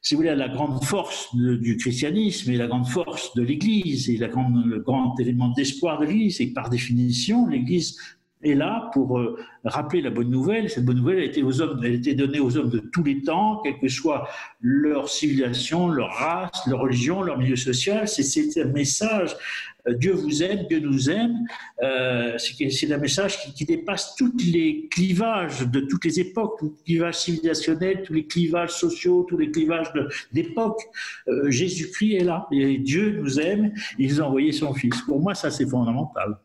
[0.00, 4.16] si vous voulez, la grande force du christianisme et la grande force de l'Église et
[4.16, 7.98] le grand élément d'espoir de l'Église, que par définition, l'Église
[8.42, 10.70] est là pour euh, rappeler la bonne nouvelle.
[10.70, 13.02] Cette bonne nouvelle a été, aux hommes, elle a été donnée aux hommes de tous
[13.02, 14.28] les temps, quelle que soit
[14.60, 18.08] leur civilisation, leur race, leur religion, leur milieu social.
[18.08, 19.36] C'est un message
[19.88, 21.46] euh, Dieu vous aime, Dieu nous aime.
[21.82, 26.84] Euh, c'est un message qui, dépasse tous les clivages de toutes les époques, tous les
[26.84, 29.92] clivages civilisationnels, tous les clivages sociaux, tous les clivages
[30.32, 30.80] d'époque.
[31.28, 33.72] Euh, Jésus-Christ est là et Dieu nous aime.
[33.98, 35.00] Il nous a envoyé son Fils.
[35.02, 36.38] Pour moi, ça c'est fondamental.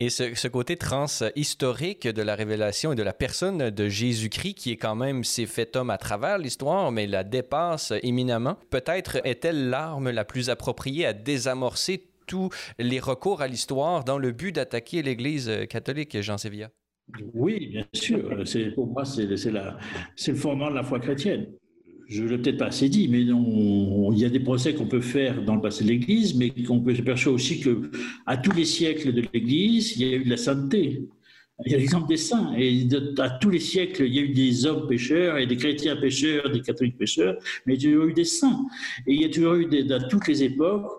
[0.00, 4.76] Et ce, côté transhistorique de la révélation et de la personne de Jésus-Christ, qui est
[4.76, 10.10] quand même s'est fait homme à travers l'histoire, mais la dépasse éminemment, peut-être est-elle l'arme
[10.10, 15.50] la plus appropriée à désamorcer tous les recours à l'histoire dans le but d'attaquer l'Église
[15.68, 16.70] catholique, Jean Sévilla?
[17.34, 18.44] Oui, bien sûr.
[18.74, 21.46] Pour moi, c'est, le fondement de la foi chrétienne.
[22.10, 25.00] Je ne l'ai peut-être pas assez dit, mais il y a des procès qu'on peut
[25.00, 27.88] faire dans le passé de l'Église, mais qu'on peut se percevoir aussi que
[28.26, 31.08] à tous les siècles de l'Église, il y a eu de la sainteté.
[31.66, 32.52] Il y a l'exemple des saints.
[32.58, 32.88] Et
[33.18, 36.50] à tous les siècles, il y a eu des hommes pécheurs et des chrétiens pécheurs,
[36.50, 37.36] des catholiques pécheurs,
[37.66, 38.64] mais il y a eu des saints.
[39.06, 40.90] Et il y a toujours eu, des, dans toutes les époques,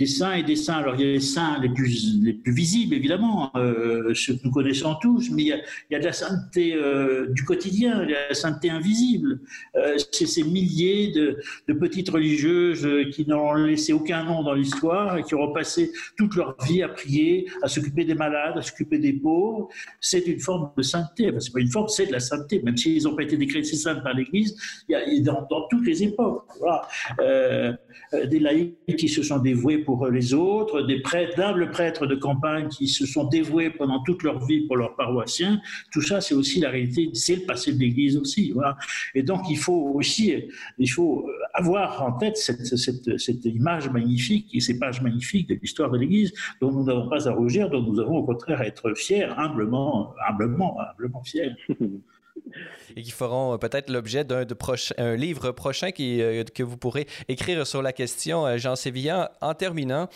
[0.00, 0.78] des saints et des saints.
[0.78, 4.40] Alors il y a les saints les plus, les plus visibles, évidemment, euh, ceux que
[4.44, 7.44] nous connaissons tous, mais il y a, il y a de la sainteté euh, du
[7.44, 9.40] quotidien, il y a la sainteté invisible.
[9.76, 11.38] Euh, c'est ces milliers de,
[11.68, 16.34] de, petites religieuses qui n'ont laissé aucun nom dans l'histoire et qui ont passé toute
[16.34, 19.68] leur vie à prier, à s'occuper des malades, à s'occuper des pauvres.
[20.00, 21.28] C'est une forme de sainteté.
[21.28, 22.62] Enfin, c'est pas une forme, c'est de la sainteté.
[22.62, 24.56] Même s'ils n'ont pas été décrétés saints par l'Église,
[24.88, 26.46] il y a dans, toutes les époques.
[28.30, 32.14] Des laïcs qui se sont dévoués pour pour les autres, des prêtres, d'humbles prêtres de
[32.14, 35.60] campagne qui se sont dévoués pendant toute leur vie pour leurs paroissiens.
[35.92, 38.54] Tout ça, c'est aussi la réalité, c'est le passé de l'Église aussi.
[39.14, 40.34] Et donc, il faut aussi,
[40.78, 45.54] il faut avoir en tête cette, cette, cette image magnifique et ces pages magnifiques de
[45.54, 48.66] l'histoire de l'Église dont nous n'avons pas à rougir, dont nous avons au contraire à
[48.66, 51.52] être fiers, humblement, humblement, humblement fiers.
[52.96, 54.44] et qui feront euh, peut-être l'objet d'un
[54.98, 58.46] un livre prochain qui, euh, que vous pourrez écrire sur la question.
[58.46, 60.08] Euh, Jean Sévillan, en terminant,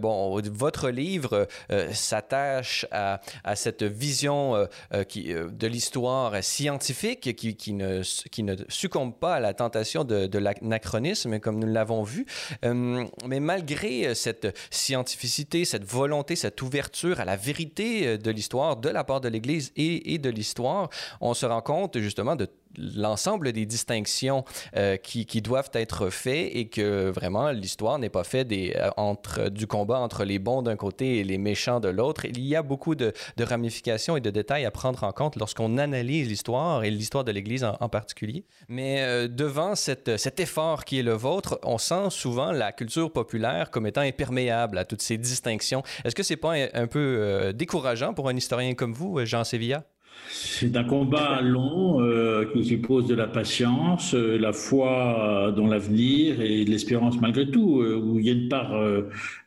[0.00, 1.46] bon, votre livre
[1.92, 3.20] s'attache à,
[3.54, 10.04] cette vision de l'histoire scientifique qui, qui, ne, qui ne succombe pas à la tentation
[10.04, 12.26] de, de l'anachronisme, comme nous l'avons vu.
[12.62, 19.04] mais malgré cette scientificité, cette volonté, cette ouverture à la vérité de l'histoire de la
[19.04, 20.88] part de l'Église et, et de l'histoire,
[21.20, 22.48] on se rend compte justement de
[22.78, 24.44] l'ensemble des distinctions
[24.76, 29.98] euh, qui, doivent être faites et que vraiment l'histoire n'est pas faite euh, du combat
[29.98, 32.24] entre les bons d'un côté et les méchants de l'autre.
[32.24, 36.28] Il y a beaucoup de, ramifications et de détails à prendre en compte lorsqu'on analyse
[36.28, 38.44] l'histoire et l'histoire de l'Église en, particulier.
[38.68, 43.70] Mais euh, devant cet effort qui est le vôtre, on sent souvent la culture populaire
[43.70, 45.82] comme étant imperméable à toutes ces distinctions.
[46.04, 49.84] Est-ce que c'est pas un, un peu décourageant pour un historien comme vous, Jean Sevilla?
[50.28, 56.40] C'est un combat long euh, qui suppose de la patience, euh, la foi dans l'avenir
[56.40, 58.74] et de l'espérance malgré tout, euh, où il y a une part,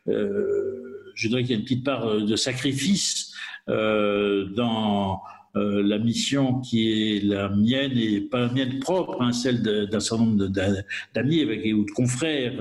[0.06, 3.34] je dirais qu'il y a une petite part de sacrifice
[3.66, 5.20] dans
[5.54, 10.24] la mission qui est la mienne et pas la mienne propre, hein, celle d'un certain
[10.24, 10.48] nombre
[11.14, 12.54] d'amis ou de confrères,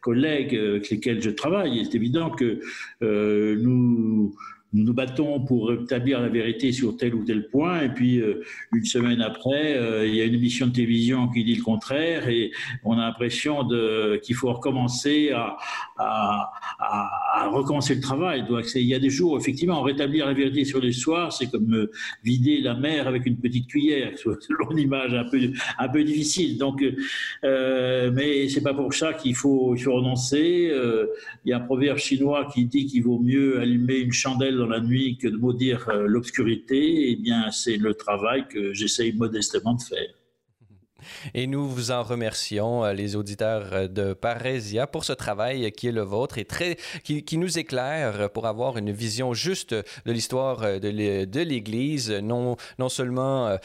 [0.00, 1.84] collègues avec lesquels je travaille.
[1.84, 2.60] C'est évident que
[3.00, 4.34] nous
[4.72, 8.42] nous nous battons pour établir la vérité sur tel ou tel point, et puis euh,
[8.72, 12.28] une semaine après, euh, il y a une émission de télévision qui dit le contraire,
[12.28, 12.52] et
[12.82, 13.68] on a l'impression
[14.22, 16.50] qu'il faut recommencer à,
[17.50, 18.44] recommencer le travail.
[18.76, 21.90] Il y a des jours, effectivement, rétablir la vérité sur l'histoire, c'est comme euh,
[22.24, 25.38] vider la mer avec une petite cuillère, selon une image un peu,
[25.78, 26.56] un peu difficile.
[26.56, 26.82] Donc,
[27.42, 30.72] mais c'est pas pour ça qu'il faut, il faut renoncer.
[31.44, 34.68] il y a un proverbe chinois qui dit qu'il vaut mieux allumer une chandelle dans
[34.68, 39.74] la nuit que de maudire euh, l'obscurité, eh bien, c'est le travail que j'essaye modestement
[39.74, 40.14] de faire.
[41.34, 45.88] Et nous vous en remercions, euh, les auditeurs euh, de Parésia, pour ce travail qui
[45.88, 46.46] est le vôtre et
[47.02, 52.56] qui, nous éclaire pour avoir une vision juste de l'histoire de l'Église, non,
[52.88, 53.56] seulement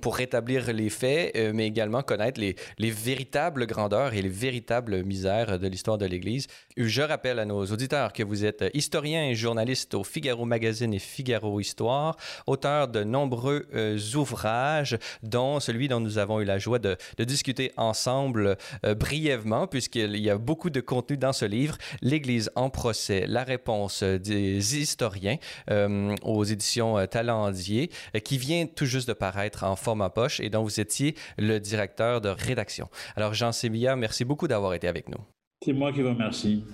[0.00, 5.66] pour rétablir les faits, mais également connaître les véritables grandeurs et les véritables misères de
[5.66, 6.46] l'histoire de l'Église.
[6.82, 10.98] Je rappelle à nos auditeurs que vous êtes historien et journaliste au Figaro Magazine et
[10.98, 12.16] Figaro Histoire,
[12.46, 13.66] auteur de nombreux
[14.14, 18.56] ouvrages, dont celui dont nous avons eu la joie de, discuter ensemble
[18.86, 23.44] euh, brièvement, puisqu'il y a beaucoup de contenu dans ce livre, L'Église en procès, la
[23.44, 25.36] réponse des historiens
[25.70, 27.90] euh, aux éditions euh, Talendier,
[28.24, 32.20] qui vient tout juste de paraître en format poche et dont vous étiez le directeur
[32.20, 32.88] de rédaction.
[33.16, 35.20] Alors, Jean Sémilla, merci beaucoup d'avoir été avec nous.
[35.62, 36.64] C'est moi qui vous remercie.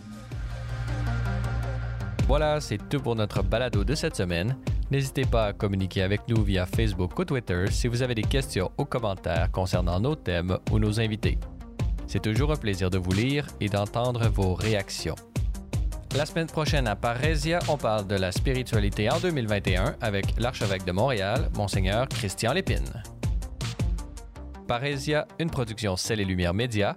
[2.29, 4.57] Voilà, c'est tout pour notre balado de cette semaine.
[4.93, 8.71] N'hésitez pas à communiquer avec nous via Facebook ou Twitter si vous avez des questions
[8.79, 11.37] ou commentaires concernant nos thèmes ou nos invités.
[12.07, 15.17] C'est toujours un plaisir de vous lire et d'entendre vos réactions.
[16.15, 20.93] La semaine prochaine à Parésia, on parle de la spiritualité en 2021 avec l'archevêque de
[20.93, 23.03] Montréal, Monseigneur Christian Lépine.
[24.69, 26.97] Parésia, une production Celle et Lumière Média.